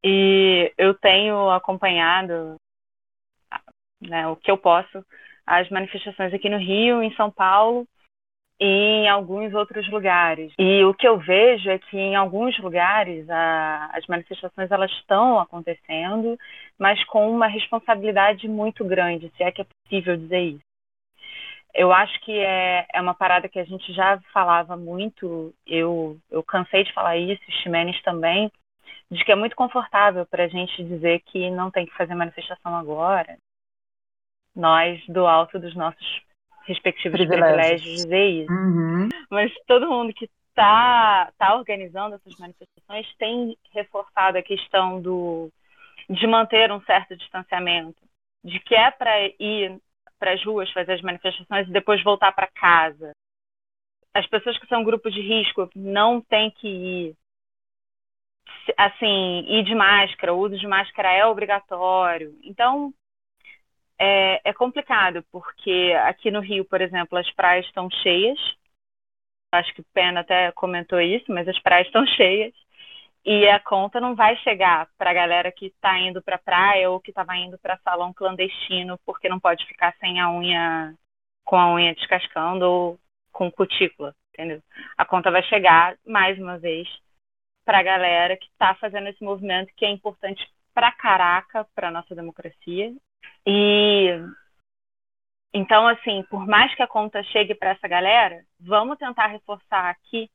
E 0.04 0.74
eu 0.78 0.94
tenho 0.94 1.50
acompanhado 1.52 2.56
né, 4.02 4.28
o 4.28 4.36
que 4.36 4.52
eu 4.52 4.58
posso, 4.58 5.06
as 5.48 5.70
manifestações 5.70 6.34
aqui 6.34 6.50
no 6.50 6.58
Rio, 6.58 7.02
em 7.02 7.16
São 7.16 7.32
Paulo 7.32 7.88
e 8.60 8.66
em 8.66 9.10
alguns 9.10 9.54
outros 9.54 9.88
lugares. 9.90 10.54
E 10.58 10.84
o 10.86 10.94
que 10.94 11.08
eu 11.08 11.18
vejo 11.18 11.70
é 11.70 11.78
que 11.78 11.98
em 11.98 12.16
alguns 12.16 12.58
lugares 12.60 13.30
a, 13.30 13.90
as 13.94 14.06
manifestações 14.08 14.72
elas 14.72 14.92
estão 14.92 15.40
acontecendo, 15.40 16.38
mas 16.80 17.04
com 17.06 17.30
uma 17.30 17.48
responsabilidade 17.48 18.48
muito 18.48 18.86
grande, 18.86 19.32
se 19.36 19.44
é 19.44 19.52
que 19.52 19.62
é 19.62 19.66
possível 19.66 20.16
dizer 20.16 20.42
isso. 20.42 20.66
Eu 21.74 21.92
acho 21.92 22.18
que 22.22 22.32
é, 22.32 22.86
é 22.94 23.02
uma 23.02 23.14
parada 23.14 23.50
que 23.50 23.60
a 23.60 23.66
gente 23.66 23.92
já 23.94 24.18
falava 24.32 24.78
muito, 24.78 25.54
eu, 25.68 26.18
eu 26.32 26.42
cansei 26.42 26.86
de 26.86 26.94
falar 26.94 27.18
isso, 27.18 27.44
Ximenes 27.62 28.02
também, 28.02 28.50
de 29.12 29.24
que 29.26 29.32
é 29.32 29.36
muito 29.36 29.58
confortável 29.58 30.26
para 30.26 30.46
a 30.46 30.48
gente 30.48 30.82
dizer 30.86 31.22
que 31.26 31.50
não 31.50 31.70
tem 31.70 31.86
que 31.86 31.96
fazer 31.96 32.16
manifestação 32.16 32.74
agora. 32.74 33.38
Nós, 34.56 35.06
do 35.08 35.28
alto 35.28 35.60
dos 35.60 35.76
nossos 35.76 36.22
respectivos 36.66 37.20
privilégios, 37.20 38.04
dizer 38.04 38.26
isso. 38.26 38.52
Uhum. 38.52 39.10
Mas 39.30 39.52
todo 39.68 39.90
mundo 39.90 40.14
que 40.14 40.30
está 40.50 41.32
tá 41.38 41.56
organizando 41.56 42.16
essas 42.16 42.38
manifestações 42.38 43.08
tem 43.18 43.58
reforçado 43.74 44.38
a 44.38 44.44
questão 44.44 45.02
do, 45.02 45.52
de 46.10 46.26
manter 46.28 46.72
um 46.72 46.82
certo 46.82 47.16
distanciamento, 47.16 48.02
de 48.44 48.60
que 48.60 48.76
é 48.76 48.90
para 48.92 49.26
ir 49.40 49.80
para 50.18 50.34
as 50.34 50.44
ruas 50.46 50.72
fazer 50.72 50.94
as 50.94 51.02
manifestações 51.02 51.68
e 51.68 51.72
depois 51.72 52.02
voltar 52.04 52.32
para 52.32 52.48
casa. 52.48 53.12
As 54.14 54.26
pessoas 54.28 54.58
que 54.58 54.68
são 54.68 54.84
grupos 54.84 55.14
de 55.14 55.22
risco 55.22 55.70
não 55.76 56.22
têm 56.22 56.50
que 56.52 56.68
ir 56.68 57.16
assim, 58.78 59.46
ir 59.48 59.64
de 59.64 59.76
máscara, 59.76 60.34
o 60.34 60.40
uso 60.40 60.58
de 60.58 60.68
máscara 60.68 61.12
é 61.12 61.26
obrigatório. 61.26 62.38
Então, 62.44 62.94
é, 64.00 64.42
é 64.50 64.54
complicado, 64.54 65.24
porque 65.32 65.94
aqui 66.06 66.30
no 66.32 66.42
Rio, 66.42 66.66
por 66.66 66.82
exemplo, 66.82 67.18
as 67.18 67.30
praias 67.32 67.66
estão 67.66 67.90
cheias. 67.90 68.38
Acho 69.54 69.74
que 69.74 69.82
o 69.82 69.86
Pena 69.94 70.22
até 70.22 70.52
comentou 70.52 71.00
isso, 71.00 71.26
mas 71.30 71.48
as 71.48 71.60
praias 71.60 71.88
estão 71.88 72.06
cheias. 72.16 72.54
E 73.26 73.48
a 73.50 73.60
conta 73.60 74.00
não 74.00 74.14
vai 74.14 74.36
chegar 74.38 74.88
para 74.98 75.10
a 75.10 75.14
galera 75.14 75.52
que 75.52 75.68
está 75.68 75.98
indo 76.00 76.22
para 76.22 76.36
a 76.36 76.40
praia 76.40 76.92
ou 76.92 77.00
que 77.00 77.10
estava 77.10 77.36
indo 77.36 77.58
para 77.58 77.78
salão 77.80 78.14
clandestino 78.14 79.00
porque 79.04 79.28
não 79.28 79.40
pode 79.40 79.66
ficar 79.66 79.96
sem 80.00 80.20
a 80.20 80.32
unha, 80.32 80.94
com 81.44 81.58
a 81.58 81.74
unha 81.74 81.96
descascando 81.96 82.66
ou 82.66 83.00
com 83.32 83.52
cutícula, 83.52 84.16
entendeu? 84.32 84.62
A 84.96 85.06
conta 85.06 85.32
vai 85.32 85.42
chegar, 85.44 85.98
mais 86.06 86.38
uma 86.38 86.60
vez, 86.60 86.88
para 87.66 87.80
a 87.80 87.84
galera 87.84 88.38
que 88.38 88.46
está 88.46 88.76
fazendo 88.76 89.08
esse 89.08 89.24
movimento 89.24 89.74
que 89.76 89.86
é 89.86 89.90
importante 89.90 90.48
para 90.72 90.92
caraca 90.92 91.66
para 91.74 91.90
nossa 91.90 92.14
democracia. 92.14 92.94
E 93.46 94.10
então, 95.54 95.88
assim, 95.88 96.22
por 96.30 96.46
mais 96.46 96.76
que 96.76 96.84
a 96.84 96.88
conta 96.88 97.24
chegue 97.24 97.56
para 97.56 97.70
essa 97.70 97.88
galera, 97.88 98.44
vamos 98.60 98.98
tentar 98.98 99.28
reforçar 99.28 99.90
aqui 99.90 100.30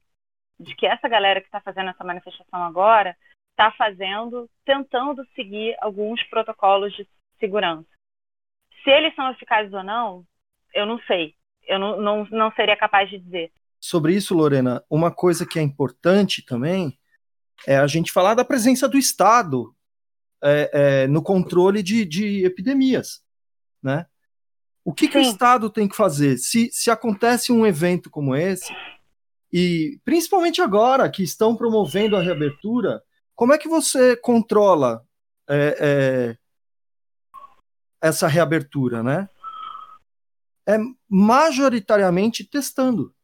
de 0.58 0.74
que 0.74 0.86
essa 0.86 1.06
galera 1.08 1.42
que 1.42 1.46
está 1.46 1.60
fazendo 1.60 1.90
essa 1.90 2.02
manifestação 2.02 2.62
agora 2.62 3.14
está 3.50 3.70
fazendo, 3.72 4.48
tentando 4.64 5.22
seguir 5.34 5.76
alguns 5.80 6.22
protocolos 6.30 6.94
de 6.94 7.06
segurança. 7.38 7.86
Se 8.82 8.90
eles 8.90 9.14
são 9.14 9.30
eficazes 9.30 9.72
ou 9.74 9.82
não, 9.82 10.24
eu 10.74 10.86
não 10.86 10.98
sei. 11.00 11.34
Eu 11.66 11.78
não, 11.78 12.00
não, 12.00 12.24
não 12.30 12.52
seria 12.52 12.76
capaz 12.76 13.10
de 13.10 13.18
dizer. 13.18 13.52
Sobre 13.78 14.14
isso, 14.14 14.34
Lorena, 14.34 14.82
uma 14.90 15.14
coisa 15.14 15.46
que 15.46 15.58
é 15.58 15.62
importante 15.62 16.42
também 16.44 16.98
é 17.66 17.76
a 17.76 17.86
gente 17.86 18.10
falar 18.10 18.34
da 18.34 18.44
presença 18.44 18.88
do 18.88 18.96
Estado 18.96 19.74
é, 20.42 20.70
é, 20.72 21.06
no 21.06 21.22
controle 21.22 21.82
de, 21.82 22.04
de, 22.04 22.44
epidemias, 22.44 23.22
né? 23.82 24.06
O 24.84 24.94
que, 24.94 25.08
que, 25.08 25.18
o 25.18 25.20
Estado 25.20 25.68
tem 25.68 25.86
que 25.86 25.94
fazer? 25.94 26.38
Se, 26.38 26.70
se 26.72 26.90
acontece 26.90 27.52
um 27.52 27.66
evento 27.66 28.08
como 28.08 28.34
esse, 28.34 28.74
e 29.52 30.00
principalmente 30.04 30.62
agora 30.62 31.10
que 31.10 31.22
estão 31.22 31.54
promovendo 31.54 32.16
a 32.16 32.22
reabertura, 32.22 33.02
como 33.34 33.52
é 33.52 33.58
que 33.58 33.68
você 33.68 34.16
controla 34.16 35.04
é, 35.48 35.76
é 35.80 36.36
essa 38.00 38.26
reabertura, 38.26 39.02
né? 39.02 39.28
É 40.66 40.78
majoritariamente 41.08 42.44
testando. 42.44 43.14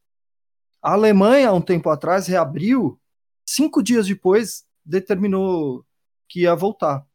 A 0.83 0.93
Alemanha, 0.93 1.49
há 1.49 1.53
um 1.53 1.61
tempo 1.61 1.89
atrás, 1.89 2.27
reabriu 2.27 3.01
cinco 3.47 3.83
dias 3.83 4.07
depois 4.07 4.65
determinou 4.85 5.86
que 6.29 6.43
ia 6.43 6.55
voltar 6.55 7.07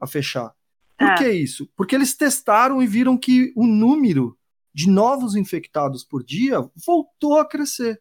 a 0.00 0.06
fechar. 0.06 0.54
Por 0.98 1.08
ah. 1.08 1.14
que 1.14 1.30
isso? 1.30 1.68
Porque 1.76 1.94
eles 1.94 2.16
testaram 2.16 2.82
e 2.82 2.86
viram 2.86 3.16
que 3.16 3.52
o 3.56 3.66
número 3.66 4.38
de 4.72 4.88
novos 4.88 5.34
infectados 5.34 6.04
por 6.04 6.22
dia 6.22 6.58
voltou 6.86 7.38
a 7.38 7.44
crescer. 7.44 8.00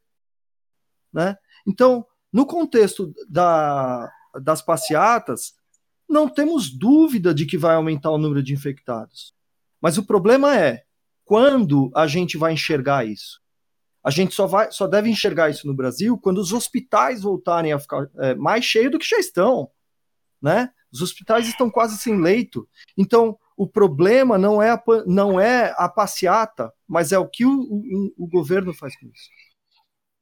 Né? 1.11 1.35
Então, 1.67 2.05
no 2.31 2.45
contexto 2.45 3.13
da, 3.27 4.09
das 4.41 4.61
passeatas, 4.61 5.53
não 6.07 6.27
temos 6.27 6.69
dúvida 6.69 7.33
de 7.33 7.45
que 7.45 7.57
vai 7.57 7.75
aumentar 7.75 8.11
o 8.11 8.17
número 8.17 8.43
de 8.43 8.53
infectados. 8.53 9.33
Mas 9.81 9.97
o 9.97 10.05
problema 10.05 10.55
é 10.57 10.83
quando 11.23 11.91
a 11.95 12.07
gente 12.07 12.37
vai 12.37 12.53
enxergar 12.53 13.05
isso. 13.05 13.39
A 14.03 14.09
gente 14.09 14.33
só, 14.33 14.47
vai, 14.47 14.71
só 14.71 14.87
deve 14.87 15.09
enxergar 15.09 15.49
isso 15.49 15.67
no 15.67 15.73
Brasil 15.73 16.17
quando 16.17 16.39
os 16.39 16.53
hospitais 16.53 17.21
voltarem 17.21 17.73
a 17.73 17.79
ficar 17.79 18.09
é, 18.17 18.33
mais 18.35 18.65
cheios 18.65 18.91
do 18.91 18.99
que 18.99 19.07
já 19.07 19.19
estão. 19.19 19.69
Né? 20.41 20.69
Os 20.91 21.01
hospitais 21.01 21.47
estão 21.47 21.69
quase 21.69 21.97
sem 21.97 22.19
leito. 22.19 22.67
Então, 22.97 23.37
o 23.55 23.67
problema 23.67 24.37
não 24.37 24.61
é 24.61 24.71
a, 24.71 24.83
não 25.05 25.39
é 25.39 25.73
a 25.77 25.89
passeata, 25.89 26.71
mas 26.87 27.11
é 27.11 27.19
o 27.19 27.27
que 27.27 27.45
o, 27.45 27.51
o, 27.51 28.13
o 28.17 28.27
governo 28.27 28.73
faz 28.73 28.97
com 28.97 29.07
isso. 29.07 29.29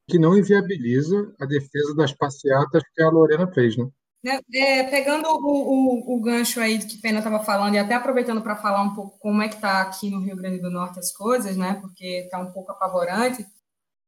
Que 0.07 0.17
não 0.17 0.37
inviabiliza 0.37 1.33
a 1.39 1.45
defesa 1.45 1.93
das 1.95 2.13
passeatas 2.13 2.81
que 2.95 3.01
a 3.01 3.09
Lorena 3.09 3.47
fez, 3.53 3.77
né? 3.77 3.87
né 4.23 4.39
é, 4.53 4.83
pegando 4.85 5.27
o, 5.27 5.35
o, 5.35 6.15
o, 6.15 6.21
gancho 6.21 6.59
aí 6.59 6.79
que 6.79 6.97
Pena 6.99 7.19
estava 7.19 7.43
falando, 7.43 7.75
e 7.75 7.77
até 7.77 7.93
aproveitando 7.93 8.41
para 8.41 8.55
falar 8.55 8.81
um 8.81 8.95
pouco 8.95 9.19
como 9.19 9.41
é 9.41 9.47
que 9.47 9.55
está 9.55 9.81
aqui 9.81 10.09
no 10.09 10.19
Rio 10.19 10.35
Grande 10.35 10.59
do 10.59 10.71
Norte 10.71 10.99
as 10.99 11.11
coisas, 11.11 11.55
né? 11.55 11.77
Porque 11.81 12.23
está 12.23 12.39
um 12.39 12.51
pouco 12.51 12.71
apavorante 12.71 13.45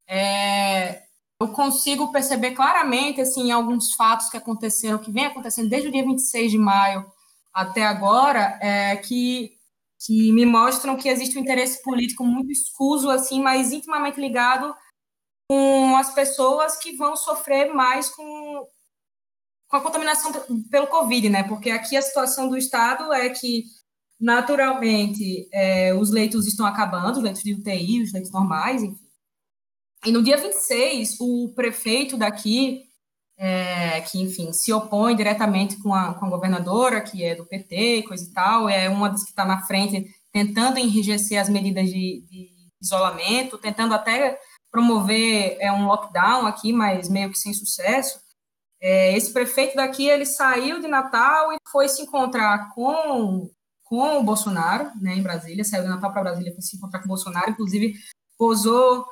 é, 0.09 1.03
eu 1.41 1.47
consigo 1.49 2.11
perceber 2.11 2.51
claramente 2.51 3.21
assim 3.21 3.49
alguns 3.51 3.93
fatos 3.93 4.29
que 4.29 4.37
aconteceram, 4.37 4.97
que 4.97 5.11
vem 5.11 5.25
acontecendo 5.25 5.69
desde 5.69 5.87
o 5.87 5.91
dia 5.91 6.03
26 6.03 6.51
de 6.51 6.57
maio 6.57 7.09
até 7.53 7.85
agora, 7.85 8.59
é, 8.61 8.97
que, 8.97 9.53
que 10.05 10.31
me 10.33 10.45
mostram 10.45 10.97
que 10.97 11.07
existe 11.07 11.37
um 11.37 11.41
interesse 11.41 11.81
político 11.81 12.25
muito 12.25 12.51
escuso, 12.51 13.09
assim, 13.09 13.41
mas 13.41 13.71
intimamente 13.71 14.19
ligado 14.19 14.75
com 15.49 15.95
as 15.95 16.13
pessoas 16.13 16.77
que 16.77 16.95
vão 16.95 17.15
sofrer 17.15 17.73
mais 17.73 18.09
com, 18.09 18.67
com 19.67 19.77
a 19.77 19.81
contaminação 19.81 20.31
pelo 20.69 20.87
Covid, 20.87 21.29
né? 21.29 21.43
Porque 21.43 21.71
aqui 21.71 21.95
a 21.97 22.01
situação 22.01 22.49
do 22.49 22.57
Estado 22.57 23.11
é 23.13 23.29
que, 23.29 23.63
naturalmente, 24.19 25.49
é, 25.53 25.93
os 25.95 26.11
leitos 26.11 26.45
estão 26.47 26.65
acabando, 26.65 27.17
os 27.17 27.23
leitos 27.23 27.43
de 27.43 27.53
UTI, 27.53 28.03
os 28.03 28.13
leitos 28.13 28.31
normais, 28.31 28.83
enfim 28.83 29.08
e 30.05 30.11
no 30.11 30.23
dia 30.23 30.37
26, 30.37 31.17
o 31.19 31.51
prefeito 31.55 32.17
daqui, 32.17 32.83
é, 33.37 34.01
que, 34.01 34.21
enfim, 34.21 34.51
se 34.53 34.71
opõe 34.71 35.15
diretamente 35.15 35.77
com 35.77 35.93
a, 35.93 36.13
com 36.13 36.25
a 36.25 36.29
governadora, 36.29 37.01
que 37.01 37.23
é 37.23 37.35
do 37.35 37.45
PT, 37.45 38.03
coisa 38.03 38.23
e 38.23 38.33
tal, 38.33 38.69
é 38.69 38.89
uma 38.89 39.09
das 39.09 39.23
que 39.23 39.29
está 39.29 39.45
na 39.45 39.61
frente 39.65 40.13
tentando 40.31 40.77
enrijecer 40.77 41.39
as 41.39 41.49
medidas 41.49 41.87
de, 41.87 42.23
de 42.29 42.49
isolamento, 42.81 43.57
tentando 43.57 43.93
até 43.93 44.39
promover 44.71 45.57
é, 45.59 45.71
um 45.71 45.85
lockdown 45.85 46.45
aqui, 46.45 46.71
mas 46.71 47.09
meio 47.09 47.31
que 47.31 47.37
sem 47.37 47.53
sucesso. 47.53 48.19
É, 48.81 49.15
esse 49.17 49.33
prefeito 49.33 49.75
daqui, 49.75 50.07
ele 50.07 50.25
saiu 50.25 50.79
de 50.79 50.87
Natal 50.87 51.51
e 51.51 51.57
foi 51.69 51.89
se 51.89 52.01
encontrar 52.01 52.69
com, 52.73 53.49
com 53.83 54.19
o 54.19 54.23
Bolsonaro, 54.23 54.91
né, 55.01 55.15
em 55.15 55.23
Brasília, 55.23 55.65
saiu 55.65 55.83
do 55.83 55.89
Natal 55.89 56.13
para 56.13 56.23
Brasília 56.23 56.53
para 56.53 56.61
se 56.61 56.77
encontrar 56.77 56.99
com 56.99 57.05
o 57.05 57.09
Bolsonaro, 57.09 57.51
inclusive 57.51 57.95
posou 58.37 59.05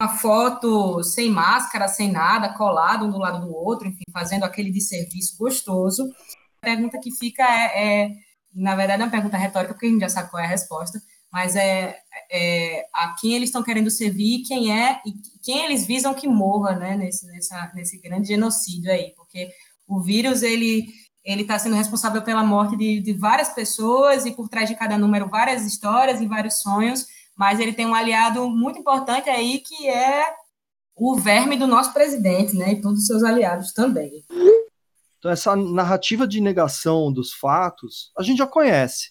uma 0.00 0.16
foto 0.16 1.02
sem 1.02 1.30
máscara, 1.30 1.88
sem 1.88 2.12
nada, 2.12 2.52
colado 2.52 3.06
um 3.06 3.10
do 3.10 3.18
lado 3.18 3.46
do 3.46 3.54
outro, 3.54 3.88
enfim, 3.88 4.04
fazendo 4.12 4.44
aquele 4.44 4.70
de 4.70 4.80
serviço 4.80 5.36
gostoso. 5.38 6.04
A 6.62 6.66
pergunta 6.66 6.98
que 7.00 7.10
fica 7.10 7.42
é, 7.42 8.04
é 8.04 8.10
na 8.54 8.74
verdade, 8.74 9.02
é 9.02 9.04
uma 9.04 9.10
pergunta 9.10 9.36
retórica, 9.36 9.74
porque 9.74 9.86
a 9.86 9.90
gente 9.90 10.00
já 10.00 10.08
sabe 10.08 10.30
qual 10.30 10.42
é 10.42 10.46
a 10.46 10.48
resposta, 10.48 11.00
mas 11.30 11.56
é, 11.56 11.96
é 12.30 12.86
a 12.94 13.14
quem 13.20 13.34
eles 13.34 13.50
estão 13.50 13.62
querendo 13.62 13.90
servir, 13.90 14.42
quem 14.46 14.72
é 14.72 15.00
e 15.04 15.12
quem 15.42 15.64
eles 15.64 15.86
visam 15.86 16.14
que 16.14 16.26
morra, 16.26 16.74
né, 16.76 16.96
nesse, 16.96 17.26
nessa, 17.26 17.72
nesse 17.74 18.00
grande 18.00 18.28
genocídio 18.28 18.90
aí, 18.90 19.12
porque 19.14 19.50
o 19.86 20.00
vírus 20.00 20.42
ele 20.42 20.86
ele 21.24 21.42
está 21.42 21.58
sendo 21.58 21.74
responsável 21.74 22.22
pela 22.22 22.44
morte 22.44 22.76
de, 22.76 23.00
de 23.00 23.12
várias 23.12 23.48
pessoas 23.48 24.24
e 24.24 24.30
por 24.30 24.48
trás 24.48 24.68
de 24.68 24.76
cada 24.76 24.96
número 24.96 25.28
várias 25.28 25.66
histórias 25.66 26.20
e 26.20 26.26
vários 26.26 26.60
sonhos, 26.62 27.04
mas 27.36 27.60
ele 27.60 27.72
tem 27.72 27.86
um 27.86 27.94
aliado 27.94 28.48
muito 28.48 28.78
importante 28.78 29.28
aí 29.28 29.58
que 29.58 29.88
é 29.88 30.24
o 30.96 31.16
verme 31.16 31.56
do 31.56 31.66
nosso 31.66 31.92
presidente, 31.92 32.56
né, 32.56 32.72
e 32.72 32.80
todos 32.80 33.00
os 33.00 33.06
seus 33.06 33.22
aliados 33.22 33.72
também. 33.72 34.24
Então 35.18 35.30
essa 35.30 35.54
narrativa 35.54 36.26
de 36.26 36.40
negação 36.40 37.12
dos 37.12 37.32
fatos, 37.32 38.10
a 38.16 38.22
gente 38.22 38.38
já 38.38 38.46
conhece. 38.46 39.10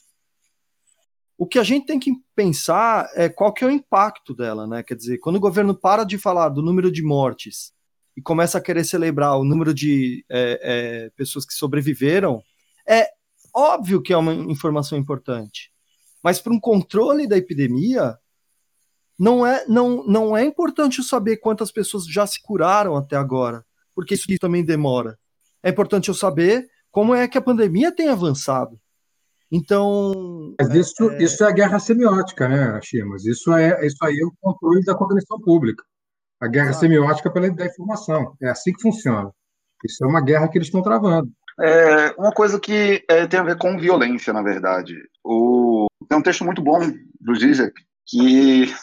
O 1.38 1.46
que 1.46 1.60
a 1.60 1.64
gente 1.64 1.86
tem 1.86 2.00
que 2.00 2.14
pensar 2.34 3.10
é 3.14 3.28
qual 3.28 3.54
que 3.54 3.64
é 3.64 3.68
o 3.68 3.72
impacto 3.72 4.34
dela, 4.34 4.66
né? 4.66 4.82
Quer 4.82 4.96
dizer, 4.96 5.18
quando 5.18 5.36
o 5.36 5.42
governo 5.42 5.76
para 5.76 6.06
de 6.06 6.18
falar 6.18 6.48
do 6.48 6.62
número 6.62 6.90
de 6.90 7.04
mortes 7.04 7.74
e 8.16 8.22
começa 8.22 8.58
a 8.58 8.62
querer 8.62 8.86
celebrar 8.86 9.38
o 9.38 9.44
número 9.44 9.74
de 9.74 10.24
é, 10.30 10.60
é, 10.64 11.10
pessoas 11.18 11.46
que 11.46 11.54
sobreviveram, 11.54 12.42
é 12.88 13.10
óbvio 13.54 14.02
que 14.02 14.14
é 14.14 14.18
uma 14.18 14.34
informação 14.34 14.98
importante. 14.98 15.75
Mas 16.26 16.42
para 16.42 16.52
um 16.52 16.60
controle 16.60 17.28
da 17.28 17.38
epidemia, 17.38 18.18
não 19.18 19.46
é, 19.46 19.64
não, 19.68 20.04
não 20.08 20.36
é 20.36 20.44
importante 20.44 21.04
saber 21.04 21.38
quantas 21.38 21.72
pessoas 21.72 22.08
já 22.08 22.26
se 22.26 22.42
curaram 22.42 22.96
até 22.96 23.16
agora, 23.16 23.64
porque 23.94 24.16
isso 24.16 24.26
também 24.40 24.66
demora. 24.66 25.20
É 25.62 25.70
importante 25.70 26.10
eu 26.10 26.16
saber 26.16 26.68
como 26.90 27.14
é 27.14 27.28
que 27.28 27.38
a 27.38 27.42
pandemia 27.42 27.92
tem 27.92 28.10
avançado. 28.10 28.76
Então. 29.52 30.56
Mas 30.60 30.74
isso 30.74 31.12
é, 31.12 31.24
isso 31.24 31.44
é 31.44 31.48
a 31.48 31.52
guerra 31.52 31.78
semiótica, 31.78 32.50
né, 32.50 32.80
Chimas? 32.82 33.24
Isso, 33.24 33.54
é, 33.54 33.86
isso 33.86 34.04
aí 34.04 34.20
é 34.20 34.26
o 34.26 34.34
controle 34.42 34.84
da 34.84 34.96
cognição 34.96 35.40
pública. 35.40 35.84
A 36.42 36.48
guerra 36.48 36.74
semiótica 36.74 37.32
pela 37.32 37.52
da 37.52 37.68
informação. 37.68 38.36
É 38.42 38.50
assim 38.50 38.74
que 38.74 38.82
funciona. 38.82 39.30
Isso 39.86 40.04
é 40.04 40.08
uma 40.08 40.22
guerra 40.22 40.48
que 40.48 40.58
eles 40.58 40.70
estão 40.70 40.82
travando. 40.82 41.30
É 41.62 42.16
uma 42.18 42.32
coisa 42.32 42.60
que 42.60 43.06
é, 43.08 43.28
tem 43.28 43.40
a 43.40 43.44
ver 43.44 43.60
com 43.60 43.78
violência, 43.78 44.34
na 44.34 44.42
verdade. 44.42 44.96
O... 45.26 45.88
Tem 46.08 46.20
um 46.20 46.22
texto 46.22 46.46
muito 46.46 46.62
bom 46.62 46.80
do 47.20 47.36
Zizek 47.36 47.74
que 48.06 48.74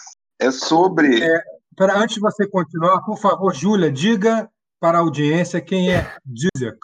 é 0.41 0.51
sobre. 0.51 1.23
É, 1.23 1.43
para 1.77 1.97
antes 1.97 2.17
de 2.17 2.21
você 2.21 2.49
continuar, 2.49 3.01
por 3.03 3.17
favor, 3.17 3.55
Júlia, 3.55 3.91
diga 3.91 4.51
para 4.81 4.99
a 4.99 5.01
audiência 5.01 5.61
quem 5.61 5.93
é 5.93 6.17
Zizek. 6.29 6.79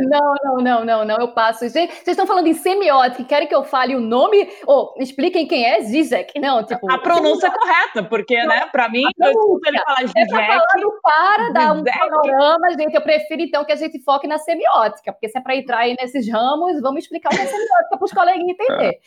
Não, 0.00 0.34
não, 0.44 0.56
não, 0.56 0.84
não, 0.84 1.04
não, 1.04 1.16
eu 1.18 1.28
passo. 1.28 1.68
Gente, 1.68 1.92
vocês 1.92 2.08
estão 2.08 2.26
falando 2.26 2.46
em 2.46 2.54
semiótica, 2.54 3.24
querem 3.24 3.48
que 3.48 3.54
eu 3.54 3.64
fale 3.64 3.94
o 3.94 4.00
nome? 4.00 4.48
Ou 4.66 4.94
expliquem 4.98 5.46
quem 5.46 5.64
é 5.64 5.80
Zizek? 5.82 6.38
Não, 6.40 6.64
tipo. 6.64 6.90
A 6.90 6.98
pronúncia 6.98 7.46
é 7.46 7.50
correta, 7.50 8.04
porque, 8.04 8.34
né, 8.44 8.66
para 8.72 8.88
mim, 8.88 9.02
eu 9.20 9.30
escuto 9.30 9.68
ele 9.68 9.78
falar 9.80 10.06
Zizek. 10.06 10.30
falando 10.30 11.00
para 11.02 11.50
dar 11.50 11.72
um 11.72 11.84
panorama, 11.84 12.70
gente. 12.70 12.94
Eu 12.94 13.02
prefiro 13.02 13.42
então 13.42 13.64
que 13.64 13.72
a 13.72 13.76
gente 13.76 14.02
foque 14.02 14.26
na 14.26 14.38
semiótica, 14.38 15.12
porque 15.12 15.28
se 15.28 15.38
é 15.38 15.40
para 15.40 15.56
entrar 15.56 15.78
aí 15.78 15.96
nesses 16.00 16.30
ramos, 16.30 16.80
vamos 16.80 17.04
explicar 17.04 17.32
o 17.32 17.36
que 17.36 17.42
é 17.42 17.46
semiótica 17.46 17.96
para 17.96 18.04
os 18.04 18.12
coleguinhas 18.12 18.56
entender. 18.58 18.98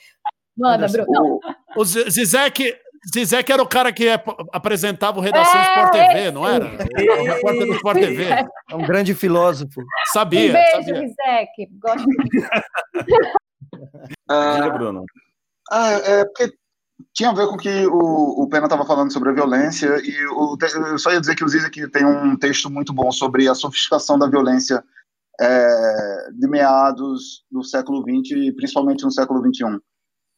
Manda, 0.57 0.87
Bruno. 0.87 1.39
O, 1.75 1.81
o 1.81 1.85
Zizek, 1.85 2.75
Zizek 3.13 3.51
era 3.51 3.61
o 3.61 3.67
cara 3.67 3.91
que 3.91 4.07
apresentava 4.51 5.19
o 5.19 5.21
Redação 5.21 5.59
é, 5.59 5.63
Sport 5.63 5.91
TV, 5.91 6.31
não 6.31 6.47
era? 6.47 6.65
O 6.65 7.23
repórter 7.23 7.67
do 7.67 7.73
Sport 7.75 7.99
TV. 7.99 8.23
É 8.23 8.75
um 8.75 8.85
grande 8.85 9.13
filósofo. 9.13 9.81
Sabia. 10.11 10.49
Um 10.49 10.53
beijo, 10.53 10.71
sabia. 10.71 10.95
Zizek. 10.95 11.69
Gosto. 11.79 12.05
ah, 14.29 14.69
Bruno. 14.69 15.05
Ah, 15.71 15.91
é 15.91 16.25
porque 16.25 16.53
tinha 17.13 17.29
a 17.29 17.33
ver 17.33 17.47
com 17.47 17.55
o 17.55 17.57
que 17.57 17.85
o, 17.87 18.43
o 18.43 18.49
Pena 18.49 18.65
estava 18.65 18.85
falando 18.85 19.11
sobre 19.11 19.29
a 19.29 19.33
violência, 19.33 19.87
e 20.03 20.25
o, 20.27 20.57
eu 20.91 20.97
só 20.97 21.11
ia 21.11 21.19
dizer 21.19 21.35
que 21.35 21.43
o 21.43 21.47
Zizek 21.47 21.89
tem 21.89 22.05
um 22.05 22.37
texto 22.37 22.69
muito 22.69 22.93
bom 22.93 23.11
sobre 23.11 23.47
a 23.47 23.55
sofisticação 23.55 24.17
da 24.17 24.27
violência 24.27 24.83
é, 25.39 26.29
de 26.33 26.47
meados 26.47 27.43
do 27.51 27.63
século 27.63 28.01
XX 28.01 28.37
e 28.37 28.51
principalmente 28.53 29.03
no 29.03 29.11
século 29.11 29.41
XXI 29.41 29.79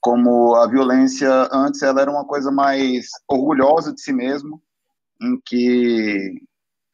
como 0.08 0.56
a 0.56 0.66
violência 0.68 1.30
antes 1.52 1.82
ela 1.82 2.00
era 2.00 2.10
uma 2.10 2.26
coisa 2.26 2.50
mais 2.50 3.10
orgulhosa 3.28 3.94
de 3.94 4.00
si 4.00 4.14
mesmo, 4.14 4.64
em 5.22 5.38
que, 5.46 6.42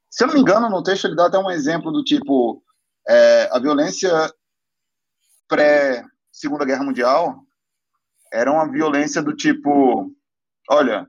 se 0.10 0.24
eu 0.24 0.28
não 0.30 0.34
me 0.34 0.42
engano, 0.42 0.68
no 0.68 0.82
texto 0.82 1.06
ele 1.06 1.16
dá 1.16 1.28
até 1.28 1.38
um 1.38 1.52
exemplo 1.52 1.92
do 1.92 2.04
tipo 2.04 2.64
é, 3.08 3.50
a 3.52 3.60
violência 3.60 4.10
pré 5.48 6.04
Segunda 6.32 6.66
Guerra 6.66 6.84
Mundial 6.84 7.40
era 8.34 8.52
uma 8.52 8.68
violência 8.68 9.22
do 9.22 9.36
tipo, 9.36 10.12
olha, 10.68 11.08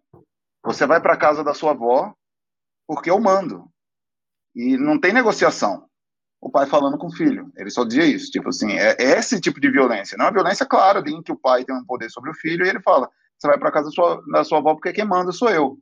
você 0.63 0.87
vai 0.87 1.01
para 1.01 1.17
casa 1.17 1.43
da 1.43 1.55
sua 1.55 1.71
avó 1.71 2.15
porque 2.87 3.11
eu 3.11 3.19
mando. 3.19 3.67
E 4.55 4.77
não 4.77 5.01
tem 5.01 5.15
negociação 5.15 5.89
o 6.45 6.51
pai 6.51 6.67
falando 6.67 6.99
com 6.99 7.07
o 7.07 7.13
filho. 7.13 7.51
Ele 7.57 7.71
só 7.71 7.85
dizia 7.85 8.05
isso, 8.05 8.31
tipo 8.31 8.51
assim, 8.51 8.73
é, 8.75 8.95
é 8.99 9.19
esse 9.19 9.41
tipo 9.41 9.59
de 9.59 9.71
violência. 9.71 10.17
Não 10.19 10.27
é 10.27 10.33
violência 10.33 10.67
clara, 10.67 11.03
em 11.07 11.23
que 11.23 11.33
o 11.33 11.39
pai 11.39 11.65
tem 11.65 11.75
um 11.75 11.85
poder 11.87 12.11
sobre 12.11 12.31
o 12.31 12.35
filho 12.35 12.67
e 12.67 12.69
ele 12.69 12.83
fala: 12.83 13.09
você 13.39 13.49
vai 13.49 13.59
para 13.59 13.73
casa 13.73 13.87
da 13.87 13.93
sua, 13.93 14.23
da 14.31 14.45
sua 14.45 14.59
avó 14.59 14.75
porque 14.75 14.93
quem 14.93 15.07
manda 15.07 15.33
sou 15.33 15.49
eu. 15.49 15.79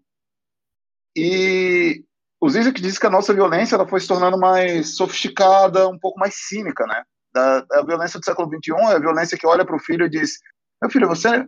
E 1.17 2.05
o 2.41 2.49
Zizek 2.49 2.81
diz 2.81 2.97
que 2.97 3.07
a 3.07 3.11
nossa 3.11 3.35
violência 3.35 3.75
ela 3.75 3.89
foi 3.89 3.99
se 4.01 4.07
tornando 4.07 4.39
mais 4.39 4.97
sofisticada, 4.97 5.89
um 5.89 5.99
pouco 5.99 6.21
mais 6.21 6.35
cínica, 6.37 6.87
né? 6.87 7.03
Da, 7.35 7.63
da 7.63 7.83
violência 7.83 8.21
do 8.21 8.25
século 8.25 8.49
XXI 8.49 8.73
é 8.93 8.95
a 8.95 9.01
violência 9.01 9.37
que 9.37 9.47
olha 9.47 9.65
para 9.65 9.75
o 9.75 9.81
filho 9.81 10.07
e 10.07 10.11
diz: 10.11 10.39
meu 10.81 10.91
filho, 10.93 11.09
você 11.09 11.45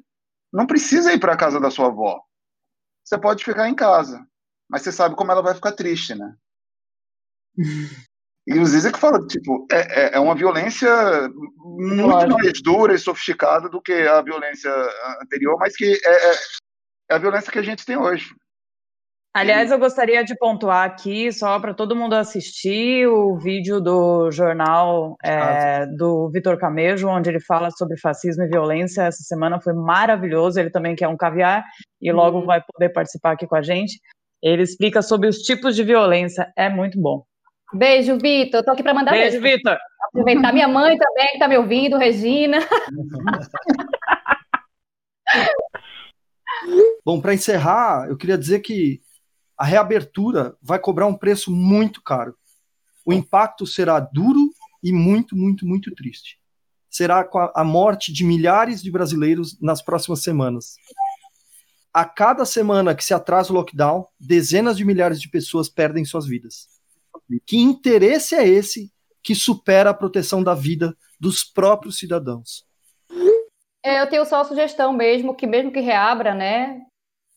não 0.52 0.66
precisa 0.66 1.12
ir 1.12 1.20
para 1.20 1.34
a 1.34 1.38
casa 1.38 1.60
da 1.60 1.70
sua 1.70 1.86
avó. 1.86 2.20
Você 3.04 3.16
pode 3.16 3.44
ficar 3.44 3.68
em 3.68 3.76
casa, 3.76 4.26
mas 4.68 4.82
você 4.82 4.90
sabe 4.90 5.14
como 5.14 5.30
ela 5.30 5.42
vai 5.42 5.54
ficar 5.54 5.70
triste, 5.70 6.16
né? 6.16 6.34
E 8.46 8.58
o 8.58 8.66
Zizek 8.66 8.98
fala, 8.98 9.26
tipo, 9.26 9.66
é, 9.72 9.78
é, 9.78 10.16
é 10.16 10.20
uma 10.20 10.34
violência 10.34 10.90
muito 11.64 12.06
Lógico. 12.06 12.38
mais 12.38 12.62
dura 12.62 12.94
e 12.94 12.98
sofisticada 12.98 13.70
do 13.70 13.80
que 13.80 13.92
a 13.92 14.20
violência 14.20 14.70
anterior, 15.22 15.56
mas 15.58 15.74
que 15.74 15.98
é, 16.04 16.30
é, 16.30 16.34
é 17.10 17.14
a 17.14 17.18
violência 17.18 17.50
que 17.50 17.58
a 17.58 17.62
gente 17.62 17.86
tem 17.86 17.96
hoje. 17.96 18.26
Aliás, 19.36 19.72
eu 19.72 19.80
gostaria 19.80 20.22
de 20.22 20.36
pontuar 20.36 20.84
aqui, 20.84 21.32
só 21.32 21.58
para 21.58 21.74
todo 21.74 21.96
mundo 21.96 22.12
assistir, 22.14 23.08
o 23.08 23.36
vídeo 23.36 23.80
do 23.80 24.30
jornal 24.30 25.16
é, 25.24 25.86
do 25.86 26.30
Vitor 26.30 26.56
Camejo, 26.56 27.08
onde 27.08 27.30
ele 27.30 27.40
fala 27.40 27.68
sobre 27.72 27.98
fascismo 27.98 28.44
e 28.44 28.48
violência. 28.48 29.02
Essa 29.02 29.24
semana 29.24 29.60
foi 29.60 29.72
maravilhoso. 29.72 30.60
Ele 30.60 30.70
também 30.70 30.94
quer 30.94 31.08
um 31.08 31.16
caviar 31.16 31.64
e 32.00 32.12
logo 32.12 32.38
hum. 32.38 32.46
vai 32.46 32.62
poder 32.62 32.90
participar 32.90 33.32
aqui 33.32 33.44
com 33.44 33.56
a 33.56 33.62
gente. 33.62 33.98
Ele 34.40 34.62
explica 34.62 35.02
sobre 35.02 35.26
os 35.26 35.38
tipos 35.38 35.74
de 35.74 35.82
violência. 35.82 36.52
É 36.56 36.68
muito 36.68 37.00
bom. 37.00 37.24
Beijo, 37.72 38.18
Vitor. 38.18 38.60
Estou 38.60 38.74
aqui 38.74 38.82
para 38.82 38.94
mandar 38.94 39.12
beijo. 39.12 39.40
Beijo, 39.40 39.56
Vitor. 39.56 39.78
Aproveitar 40.08 40.52
minha 40.52 40.68
mãe 40.68 40.96
também, 40.96 41.26
que 41.28 41.32
está 41.34 41.48
me 41.48 41.56
ouvindo, 41.56 41.96
Regina. 41.96 42.58
Bom, 47.04 47.20
para 47.20 47.34
encerrar, 47.34 48.08
eu 48.08 48.16
queria 48.16 48.38
dizer 48.38 48.60
que 48.60 49.00
a 49.58 49.64
reabertura 49.64 50.56
vai 50.62 50.78
cobrar 50.78 51.06
um 51.06 51.16
preço 51.16 51.50
muito 51.50 52.02
caro. 52.02 52.36
O 53.04 53.12
impacto 53.12 53.66
será 53.66 54.00
duro 54.00 54.50
e 54.82 54.92
muito, 54.92 55.36
muito, 55.36 55.66
muito 55.66 55.94
triste. 55.94 56.38
Será 56.88 57.24
com 57.24 57.38
a 57.54 57.64
morte 57.64 58.12
de 58.12 58.24
milhares 58.24 58.82
de 58.82 58.90
brasileiros 58.90 59.60
nas 59.60 59.82
próximas 59.82 60.22
semanas. 60.22 60.76
A 61.92 62.04
cada 62.04 62.44
semana 62.44 62.94
que 62.94 63.04
se 63.04 63.14
atrasa 63.14 63.52
o 63.52 63.54
lockdown, 63.54 64.06
dezenas 64.18 64.76
de 64.76 64.84
milhares 64.84 65.20
de 65.20 65.28
pessoas 65.28 65.68
perdem 65.68 66.04
suas 66.04 66.26
vidas. 66.26 66.73
Que 67.46 67.58
interesse 67.58 68.34
é 68.34 68.46
esse 68.46 68.92
que 69.22 69.34
supera 69.34 69.90
a 69.90 69.94
proteção 69.94 70.42
da 70.42 70.54
vida 70.54 70.94
dos 71.18 71.42
próprios 71.42 71.98
cidadãos? 71.98 72.64
É, 73.82 74.00
eu 74.00 74.08
tenho 74.08 74.24
só 74.24 74.40
a 74.40 74.44
sugestão 74.44 74.92
mesmo, 74.92 75.34
que 75.34 75.46
mesmo 75.46 75.70
que 75.72 75.80
reabra, 75.80 76.34
né? 76.34 76.80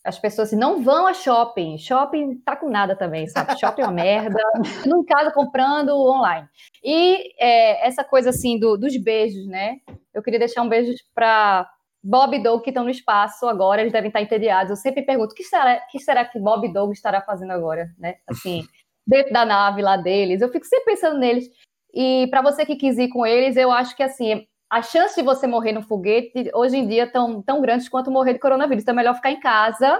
As 0.03 0.17
pessoas 0.17 0.47
assim, 0.47 0.57
não 0.57 0.81
vão 0.81 1.05
a 1.05 1.13
shopping. 1.13 1.77
Shopping 1.77 2.37
tá 2.37 2.55
com 2.55 2.69
nada 2.69 2.95
também, 2.95 3.27
sabe? 3.27 3.59
Shopping 3.59 3.81
é 3.81 3.85
uma 3.85 3.91
merda. 3.91 4.39
Em 4.87 5.03
casa 5.05 5.31
comprando 5.31 5.89
online. 5.89 6.47
E 6.81 7.33
é, 7.37 7.85
essa 7.85 8.03
coisa 8.03 8.29
assim 8.29 8.57
do, 8.57 8.77
dos 8.77 8.95
beijos, 8.95 9.45
né? 9.47 9.77
Eu 10.13 10.23
queria 10.23 10.39
deixar 10.39 10.61
um 10.61 10.69
beijo 10.69 10.93
para 11.13 11.69
Bob 12.01 12.37
e 12.37 12.41
Doug 12.41 12.63
que 12.63 12.69
estão 12.69 12.85
no 12.85 12.89
espaço 12.89 13.47
agora, 13.47 13.81
eles 13.81 13.91
devem 13.91 14.07
estar 14.07 14.21
entediados. 14.21 14.69
Eu 14.69 14.77
sempre 14.77 15.01
pergunto, 15.01 15.33
o 15.33 15.35
que 15.35 15.43
será, 15.43 15.81
que 15.91 15.99
será 15.99 16.23
que 16.23 16.39
Bob 16.39 16.65
e 16.65 16.71
Doug 16.71 16.93
estará 16.93 17.21
fazendo 17.21 17.51
agora, 17.51 17.89
né? 17.97 18.15
Assim, 18.25 18.65
dentro 19.07 19.31
da 19.31 19.45
nave 19.45 19.81
lá 19.81 19.95
deles. 19.95 20.41
Eu 20.41 20.51
fico 20.51 20.65
sempre 20.65 20.93
pensando 20.93 21.17
neles. 21.17 21.49
E 21.93 22.27
para 22.29 22.41
você 22.41 22.65
que 22.65 22.75
quis 22.75 22.97
ir 22.97 23.07
com 23.07 23.25
eles, 23.25 23.55
eu 23.55 23.71
acho 23.71 23.95
que 23.95 24.03
assim 24.03 24.45
a 24.69 24.81
chance 24.81 25.15
de 25.15 25.23
você 25.23 25.47
morrer 25.47 25.71
no 25.71 25.81
foguete 25.81 26.51
hoje 26.53 26.75
em 26.75 26.85
dia 26.85 27.09
tão 27.09 27.41
tão 27.41 27.61
grandes 27.61 27.87
quanto 27.87 28.11
morrer 28.11 28.33
de 28.33 28.39
coronavírus. 28.39 28.83
Então 28.83 28.93
é 28.93 28.95
melhor 28.97 29.15
ficar 29.15 29.31
em 29.31 29.39
casa, 29.39 29.99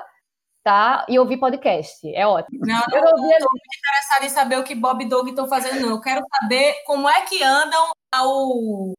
tá? 0.63 1.05
E 1.07 1.17
ouvir 1.17 1.37
podcast. 1.37 2.13
É 2.13 2.27
ótimo. 2.27 2.59
Não, 2.61 2.83
eu 2.93 3.01
não 3.01 3.31
estou 3.31 3.49
muito 3.51 3.77
interessada 3.79 4.25
em 4.25 4.29
saber 4.29 4.59
o 4.59 4.63
que 4.63 4.75
Bob 4.75 5.01
e 5.03 5.07
Doug 5.07 5.29
estão 5.29 5.47
fazendo, 5.47 5.79
não. 5.79 5.89
Eu 5.89 6.01
quero 6.01 6.21
saber 6.41 6.75
como 6.85 7.07
é 7.07 7.21
que 7.21 7.41
andam 7.41 7.91
ao 8.13 8.93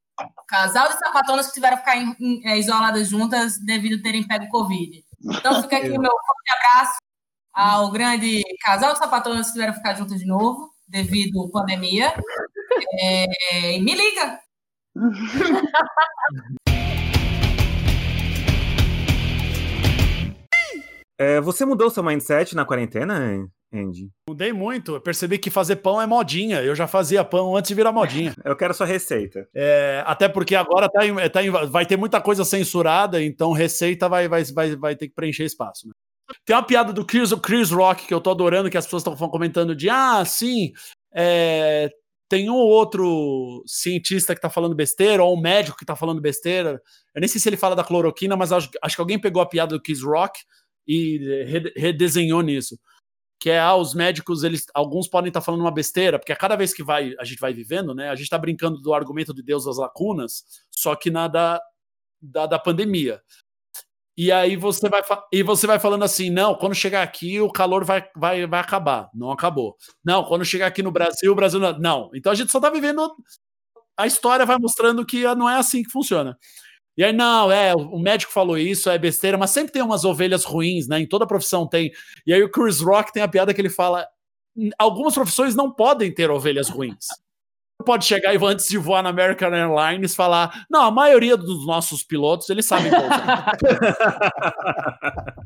casal 0.48 0.88
de 0.88 0.98
sapatonas 0.98 1.48
que 1.48 1.54
tiveram 1.54 1.76
que 1.76 1.84
ficar 1.84 1.96
em, 1.98 2.16
em, 2.18 2.48
é, 2.48 2.58
isoladas 2.58 3.08
juntas 3.08 3.58
devido 3.64 4.00
a 4.00 4.02
terem 4.02 4.26
pego 4.26 4.48
Covid. 4.48 5.04
Então 5.22 5.62
fica 5.62 5.76
aqui 5.76 5.90
o 5.90 6.00
meu 6.00 6.10
forte 6.10 6.50
abraço 6.56 7.07
ao 7.58 7.90
grande 7.90 8.40
casal 8.60 8.92
de 8.92 9.00
sapatonas 9.00 9.48
que 9.48 9.54
tiveram 9.54 9.74
ficar 9.74 9.94
juntos 9.94 10.20
de 10.20 10.26
novo 10.26 10.70
devido 10.86 11.42
à 11.42 11.50
pandemia. 11.50 12.14
É, 13.00 13.78
me 13.80 13.94
liga! 13.94 14.38
É, 21.20 21.40
você 21.40 21.64
mudou 21.64 21.90
seu 21.90 22.00
mindset 22.00 22.54
na 22.54 22.64
quarentena, 22.64 23.44
Andy? 23.74 24.08
Mudei 24.28 24.52
muito. 24.52 24.94
Eu 24.94 25.00
percebi 25.00 25.36
que 25.36 25.50
fazer 25.50 25.74
pão 25.74 26.00
é 26.00 26.06
modinha. 26.06 26.62
Eu 26.62 26.76
já 26.76 26.86
fazia 26.86 27.24
pão 27.24 27.56
antes 27.56 27.70
de 27.70 27.74
virar 27.74 27.90
modinha. 27.90 28.32
Eu 28.46 28.54
quero 28.54 28.72
sua 28.72 28.86
receita. 28.86 29.48
É, 29.52 30.00
até 30.06 30.28
porque 30.28 30.54
agora 30.54 30.88
tá 30.88 31.04
em, 31.04 31.16
tá 31.28 31.42
em, 31.42 31.50
vai 31.50 31.84
ter 31.84 31.96
muita 31.96 32.20
coisa 32.20 32.44
censurada, 32.44 33.20
então 33.20 33.50
receita 33.50 34.08
vai, 34.08 34.28
vai, 34.28 34.44
vai, 34.44 34.76
vai 34.76 34.94
ter 34.94 35.08
que 35.08 35.14
preencher 35.16 35.42
espaço. 35.42 35.88
Né? 35.88 35.92
Tem 36.44 36.54
uma 36.54 36.62
piada 36.62 36.92
do 36.92 37.04
Chris, 37.04 37.32
Chris 37.42 37.70
Rock 37.70 38.06
que 38.06 38.14
eu 38.14 38.20
tô 38.20 38.30
adorando, 38.30 38.70
que 38.70 38.76
as 38.76 38.84
pessoas 38.84 39.02
estão 39.06 39.28
comentando 39.28 39.74
de 39.74 39.88
ah, 39.88 40.24
sim, 40.24 40.72
é, 41.14 41.90
tem 42.28 42.50
um 42.50 42.54
ou 42.54 42.68
outro 42.68 43.64
cientista 43.66 44.34
que 44.34 44.40
tá 44.40 44.50
falando 44.50 44.74
besteira, 44.74 45.24
ou 45.24 45.34
um 45.34 45.40
médico 45.40 45.78
que 45.78 45.86
tá 45.86 45.96
falando 45.96 46.20
besteira. 46.20 46.80
Eu 47.14 47.20
nem 47.20 47.28
sei 47.28 47.40
se 47.40 47.48
ele 47.48 47.56
fala 47.56 47.74
da 47.74 47.82
cloroquina, 47.82 48.36
mas 48.36 48.52
acho, 48.52 48.68
acho 48.82 48.96
que 48.96 49.00
alguém 49.00 49.18
pegou 49.18 49.40
a 49.40 49.46
piada 49.46 49.74
do 49.74 49.82
Chris 49.82 50.02
Rock 50.02 50.40
e 50.86 51.44
redesenhou 51.74 52.42
nisso. 52.42 52.78
Que 53.40 53.50
é, 53.50 53.60
ah, 53.60 53.76
os 53.76 53.94
médicos, 53.94 54.42
eles, 54.42 54.66
alguns 54.74 55.08
podem 55.08 55.28
estar 55.28 55.40
tá 55.40 55.44
falando 55.44 55.62
uma 55.62 55.70
besteira, 55.72 56.18
porque 56.18 56.32
a 56.32 56.36
cada 56.36 56.56
vez 56.56 56.74
que 56.74 56.82
vai, 56.82 57.14
a 57.18 57.24
gente 57.24 57.38
vai 57.38 57.54
vivendo, 57.54 57.94
né, 57.94 58.10
a 58.10 58.14
gente 58.14 58.24
está 58.24 58.36
brincando 58.36 58.80
do 58.80 58.92
argumento 58.92 59.32
de 59.32 59.42
Deus 59.42 59.64
das 59.64 59.78
lacunas, 59.78 60.44
só 60.70 60.94
que 60.94 61.10
na 61.10 61.28
da, 61.28 61.60
da 62.20 62.58
pandemia. 62.58 63.22
E 64.18 64.32
aí 64.32 64.56
você 64.56 64.88
vai 64.88 65.00
e 65.32 65.44
você 65.44 65.64
vai 65.64 65.78
falando 65.78 66.02
assim, 66.04 66.28
não, 66.28 66.56
quando 66.56 66.74
chegar 66.74 67.04
aqui 67.04 67.40
o 67.40 67.52
calor 67.52 67.84
vai, 67.84 68.04
vai, 68.16 68.46
vai 68.48 68.60
acabar. 68.60 69.08
Não 69.14 69.30
acabou. 69.30 69.76
Não, 70.04 70.24
quando 70.24 70.44
chegar 70.44 70.66
aqui 70.66 70.82
no 70.82 70.90
Brasil, 70.90 71.30
o 71.30 71.36
Brasil 71.36 71.60
não. 71.60 71.78
não. 71.78 72.10
Então 72.12 72.32
a 72.32 72.34
gente 72.34 72.50
só 72.50 72.58
está 72.58 72.68
vivendo 72.68 73.14
a 73.98 74.06
história 74.06 74.46
vai 74.46 74.56
mostrando 74.58 75.04
que 75.04 75.22
não 75.34 75.48
é 75.50 75.56
assim 75.56 75.82
que 75.82 75.90
funciona. 75.90 76.38
E 76.96 77.04
aí, 77.04 77.12
não, 77.12 77.50
é, 77.50 77.74
o 77.74 77.98
médico 77.98 78.32
falou 78.32 78.58
isso, 78.58 78.90
é 78.90 78.98
besteira, 78.98 79.38
mas 79.38 79.50
sempre 79.50 79.72
tem 79.72 79.82
umas 79.82 80.04
ovelhas 80.04 80.44
ruins, 80.44 80.88
né? 80.88 81.00
Em 81.00 81.06
toda 81.06 81.26
profissão 81.26 81.66
tem. 81.66 81.92
E 82.26 82.32
aí 82.32 82.42
o 82.42 82.50
Chris 82.50 82.80
Rock 82.80 83.12
tem 83.12 83.22
a 83.22 83.28
piada 83.28 83.54
que 83.54 83.60
ele 83.60 83.70
fala: 83.70 84.06
algumas 84.78 85.14
profissões 85.14 85.54
não 85.54 85.72
podem 85.72 86.12
ter 86.12 86.30
ovelhas 86.30 86.68
ruins. 86.68 87.06
Pode 87.84 88.04
chegar 88.04 88.34
e 88.34 88.38
antes 88.44 88.66
de 88.66 88.76
voar 88.76 89.02
na 89.02 89.10
American 89.10 89.54
Airlines 89.54 90.14
falar: 90.14 90.66
não, 90.68 90.82
a 90.82 90.90
maioria 90.90 91.36
dos 91.36 91.64
nossos 91.66 92.02
pilotos 92.02 92.50
eles 92.50 92.66
sabem 92.66 92.90
pousar. 92.90 93.56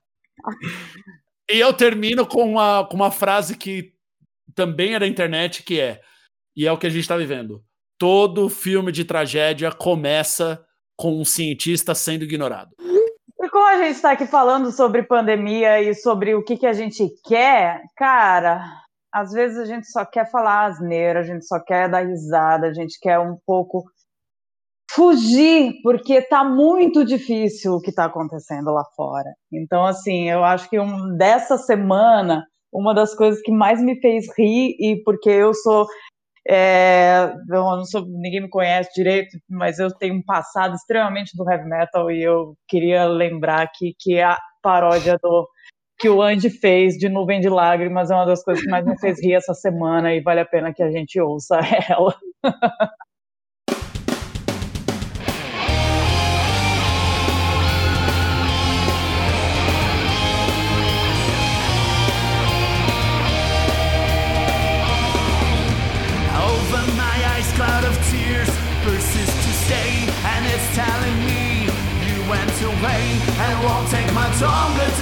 e 1.51 1.61
eu 1.61 1.73
termino 1.75 2.27
com 2.27 2.53
uma, 2.53 2.87
com 2.87 2.97
uma 2.97 3.11
frase 3.11 3.57
que 3.57 3.93
também 4.55 4.95
é 4.95 4.99
da 4.99 5.07
internet, 5.07 5.63
que 5.63 5.79
é, 5.79 6.01
e 6.57 6.67
é 6.67 6.73
o 6.73 6.79
que 6.79 6.87
a 6.87 6.91
gente 6.91 7.03
está 7.03 7.17
vivendo. 7.17 7.63
Todo 7.99 8.49
filme 8.49 8.91
de 8.91 9.05
tragédia 9.05 9.71
começa 9.71 10.65
com 10.97 11.21
um 11.21 11.25
cientista 11.25 11.95
sendo 11.95 12.25
ignorado. 12.25 12.75
E 12.81 13.49
como 13.51 13.67
a 13.67 13.77
gente 13.77 13.97
está 13.97 14.13
aqui 14.13 14.27
falando 14.27 14.71
sobre 14.71 15.03
pandemia 15.03 15.81
e 15.83 15.95
sobre 15.95 16.35
o 16.35 16.43
que, 16.43 16.57
que 16.57 16.67
a 16.67 16.73
gente 16.73 17.09
quer, 17.25 17.83
cara, 17.97 18.82
às 19.13 19.33
vezes 19.33 19.59
a 19.59 19.65
gente 19.65 19.87
só 19.87 20.05
quer 20.05 20.31
falar 20.31 20.67
asneira, 20.67 21.21
a 21.21 21.23
gente 21.23 21.47
só 21.47 21.61
quer 21.63 21.89
dar 21.89 22.07
risada, 22.07 22.67
a 22.67 22.73
gente 22.73 22.99
quer 23.01 23.19
um 23.19 23.37
pouco 23.47 23.85
fugir, 24.91 25.75
porque 25.83 26.21
tá 26.23 26.45
muito 26.45 27.05
difícil 27.05 27.75
o 27.75 27.81
que 27.81 27.91
está 27.91 28.07
acontecendo 28.07 28.71
lá 28.71 28.85
fora. 28.97 29.31
Então, 29.53 29.85
assim, 29.85 30.29
eu 30.29 30.45
acho 30.45 30.69
que 30.69 30.79
um, 30.79 31.17
dessa 31.17 31.57
semana, 31.57 32.45
uma 32.73 32.95
das 32.95 33.15
coisas 33.15 33.41
que 33.43 33.53
mais 33.53 33.83
me 33.83 34.01
fez 34.01 34.27
rir, 34.37 34.77
e 34.79 35.03
porque 35.05 35.31
eu 35.31 35.55
sou 35.55 35.87
é, 36.49 37.33
eu 37.51 37.63
não 37.63 37.85
sou, 37.85 38.05
ninguém 38.07 38.43
me 38.43 38.49
conhece 38.49 38.91
direito, 38.95 39.39
mas 39.49 39.79
eu 39.79 39.91
tenho 39.97 40.15
um 40.15 40.23
passado 40.23 40.75
extremamente 40.75 41.37
do 41.37 41.49
heavy 41.49 41.69
metal 41.69 42.11
e 42.11 42.21
eu 42.23 42.57
queria 42.69 43.07
lembrar 43.07 43.63
aqui 43.63 43.95
que 43.99 44.21
a 44.21 44.37
paródia 44.61 45.19
do 45.23 45.47
que 46.03 46.09
o 46.09 46.21
Andy 46.21 46.51
fez 46.51 46.99
de 46.99 47.09
Nuvem 47.09 47.41
de 47.41 47.49
Lágrimas 47.49 48.11
é 48.11 48.15
uma 48.17 48.27
das 48.27 48.43
coisas 48.43 48.65
que 48.65 48.69
mais 48.69 48.85
me 48.85 48.99
fez 48.99 49.23
rir 49.23 49.35
essa 49.35 49.55
semana 49.55 50.13
e 50.13 50.21
vale 50.21 50.41
a 50.41 50.45
pena 50.45 50.75
que 50.75 50.83
a 50.83 50.91
gente 50.91 51.21
ouça 51.21 51.61
ela. 51.89 52.13
longer 74.43 74.91
to 74.97 75.02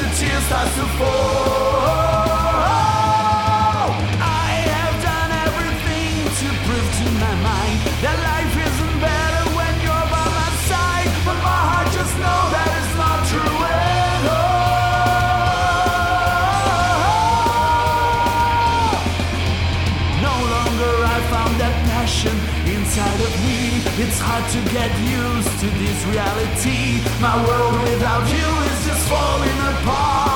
inside 22.90 23.20
of 23.20 23.32
me. 23.46 23.82
It's 24.02 24.18
hard 24.18 24.44
to 24.50 24.60
get 24.72 24.90
used 24.98 25.60
to 25.60 25.66
this 25.78 26.04
reality. 26.06 27.00
My 27.20 27.36
world 27.46 27.80
without 27.82 28.26
you 28.26 28.48
is 28.70 28.86
just 28.86 29.08
falling 29.08 29.58
apart. 29.74 30.30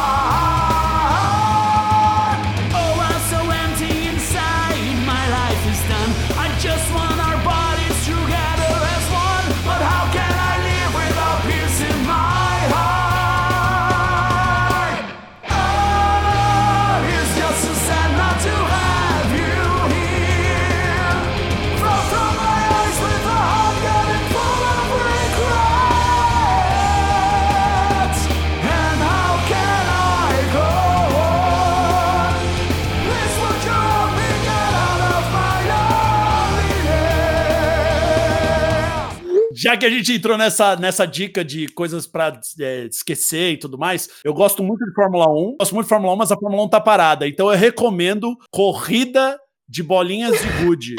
Já 39.74 39.78
que 39.78 39.86
a 39.86 39.90
gente 39.90 40.12
entrou 40.12 40.38
nessa, 40.38 40.76
nessa 40.76 41.04
dica 41.04 41.44
de 41.44 41.66
coisas 41.66 42.06
pra 42.06 42.40
é, 42.60 42.84
esquecer 42.84 43.54
e 43.54 43.56
tudo 43.56 43.76
mais, 43.76 44.08
eu 44.24 44.32
gosto 44.32 44.62
muito 44.62 44.84
de 44.84 44.94
Fórmula 44.94 45.26
1. 45.28 45.56
Gosto 45.58 45.74
muito 45.74 45.86
de 45.86 45.88
Fórmula 45.88 46.14
1, 46.14 46.16
mas 46.16 46.30
a 46.30 46.36
Fórmula 46.36 46.62
1 46.62 46.68
tá 46.68 46.80
parada. 46.80 47.26
Então 47.26 47.50
eu 47.50 47.58
recomendo 47.58 48.36
corrida 48.52 49.36
de 49.68 49.82
bolinhas 49.82 50.40
de 50.40 50.64
gude. 50.64 50.94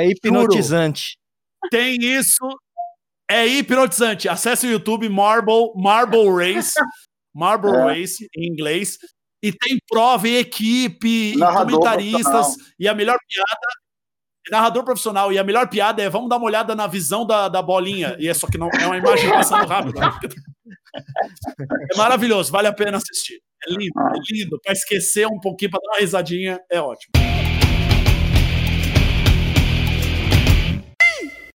É 0.00 0.06
hipnotizante. 0.08 1.18
Tem 1.70 1.98
isso. 2.00 2.38
É 3.30 3.46
hipnotizante. 3.46 4.30
Acesse 4.30 4.66
o 4.66 4.70
YouTube 4.70 5.06
Marble, 5.10 5.72
Marble 5.76 6.30
Race. 6.30 6.74
Marble 7.34 7.70
É. 7.70 7.98
Race, 7.98 8.26
em 8.34 8.46
inglês. 8.50 8.96
E 9.42 9.52
tem 9.52 9.76
prova 9.90 10.26
e 10.26 10.38
equipe, 10.38 11.34
e 11.34 11.36
Narrador 11.36 11.80
comentaristas. 11.80 12.22
profissional. 12.22 12.72
E 12.80 12.88
a 12.88 12.94
melhor 12.94 13.18
piada. 13.28 13.85
Narrador 14.50 14.84
profissional. 14.84 15.32
E 15.32 15.38
a 15.38 15.44
melhor 15.44 15.68
piada 15.68 16.02
é: 16.02 16.08
vamos 16.08 16.28
dar 16.28 16.36
uma 16.36 16.46
olhada 16.46 16.74
na 16.74 16.86
visão 16.86 17.26
da, 17.26 17.48
da 17.48 17.62
bolinha. 17.62 18.16
E 18.18 18.28
é 18.28 18.34
só 18.34 18.46
que 18.46 18.58
não 18.58 18.68
é 18.68 18.86
uma 18.86 18.96
imagem 18.96 19.28
passando 19.30 19.66
rápido. 19.66 19.98
É 21.92 21.96
maravilhoso, 21.96 22.50
vale 22.50 22.68
a 22.68 22.72
pena 22.72 22.96
assistir. 22.96 23.40
É 23.66 23.70
lindo, 23.70 24.00
é 24.00 24.32
lindo. 24.32 24.60
Para 24.62 24.72
esquecer 24.72 25.26
um 25.26 25.40
pouquinho, 25.40 25.70
para 25.70 25.80
dar 25.80 25.92
uma 25.94 26.00
risadinha, 26.00 26.60
é 26.70 26.80
ótimo. 26.80 27.12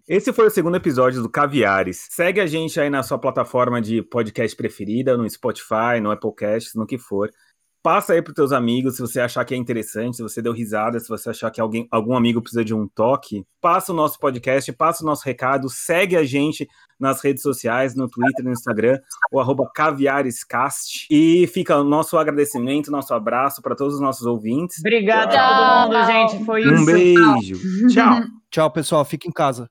Esse 0.09 0.33
foi 0.33 0.49
o 0.49 0.51
segundo 0.51 0.77
episódio 0.77 1.23
do 1.23 1.29
Caviares. 1.29 2.09
Segue 2.11 2.41
a 2.41 2.47
gente 2.47 2.81
aí 2.81 2.91
na 2.91 3.01
sua 3.01 3.17
plataforma 3.17 3.81
de 3.81 4.03
podcast 4.03 4.57
preferida, 4.57 5.17
no 5.17 5.29
Spotify, 5.31 6.01
no 6.03 6.11
Applecast, 6.11 6.77
no 6.77 6.85
que 6.85 6.99
for. 6.99 7.31
Passa 7.83 8.13
aí 8.13 8.21
para 8.21 8.35
teus 8.35 8.53
amigos 8.53 8.97
se 8.97 9.01
você 9.01 9.21
achar 9.21 9.45
que 9.45 9.55
é 9.55 9.57
interessante, 9.57 10.17
se 10.17 10.23
você 10.23 10.43
deu 10.43 10.53
risada, 10.53 11.01
se 11.01 11.09
você 11.09 11.31
achar 11.31 11.51
que 11.51 11.61
alguém, 11.61 11.89
algum 11.91 12.15
amigo 12.15 12.43
precisa 12.43 12.65
de 12.65 12.75
um 12.75 12.87
toque. 12.87 13.43
Passa 13.61 13.93
o 13.93 13.95
nosso 13.95 14.19
podcast, 14.19 14.71
passa 14.75 15.03
o 15.03 15.07
nosso 15.07 15.25
recado, 15.25 15.69
segue 15.71 16.15
a 16.17 16.23
gente 16.25 16.69
nas 16.99 17.23
redes 17.23 17.43
sociais, 17.43 17.95
no 17.95 18.07
Twitter, 18.09 18.45
no 18.45 18.53
Instagram, 18.53 18.99
o 19.33 19.41
arroba 19.41 19.67
caviarescast. 19.75 21.07
E 21.11 21.47
fica 21.47 21.79
o 21.79 21.85
nosso 21.85 22.19
agradecimento, 22.19 22.91
nosso 22.91 23.15
abraço 23.15 23.63
para 23.63 23.75
todos 23.75 23.95
os 23.95 24.01
nossos 24.01 24.27
ouvintes. 24.27 24.79
Obrigada 24.81 25.41
a 25.41 25.89
todo 25.89 25.93
mundo, 25.95 26.07
gente. 26.07 26.45
Foi 26.45 26.67
Um 26.67 26.75
isso. 26.75 26.85
beijo. 26.85 27.89
Tchau. 27.89 28.21
Tchau, 28.51 28.71
pessoal. 28.71 29.05
Fica 29.05 29.29
em 29.29 29.33
casa. 29.33 29.69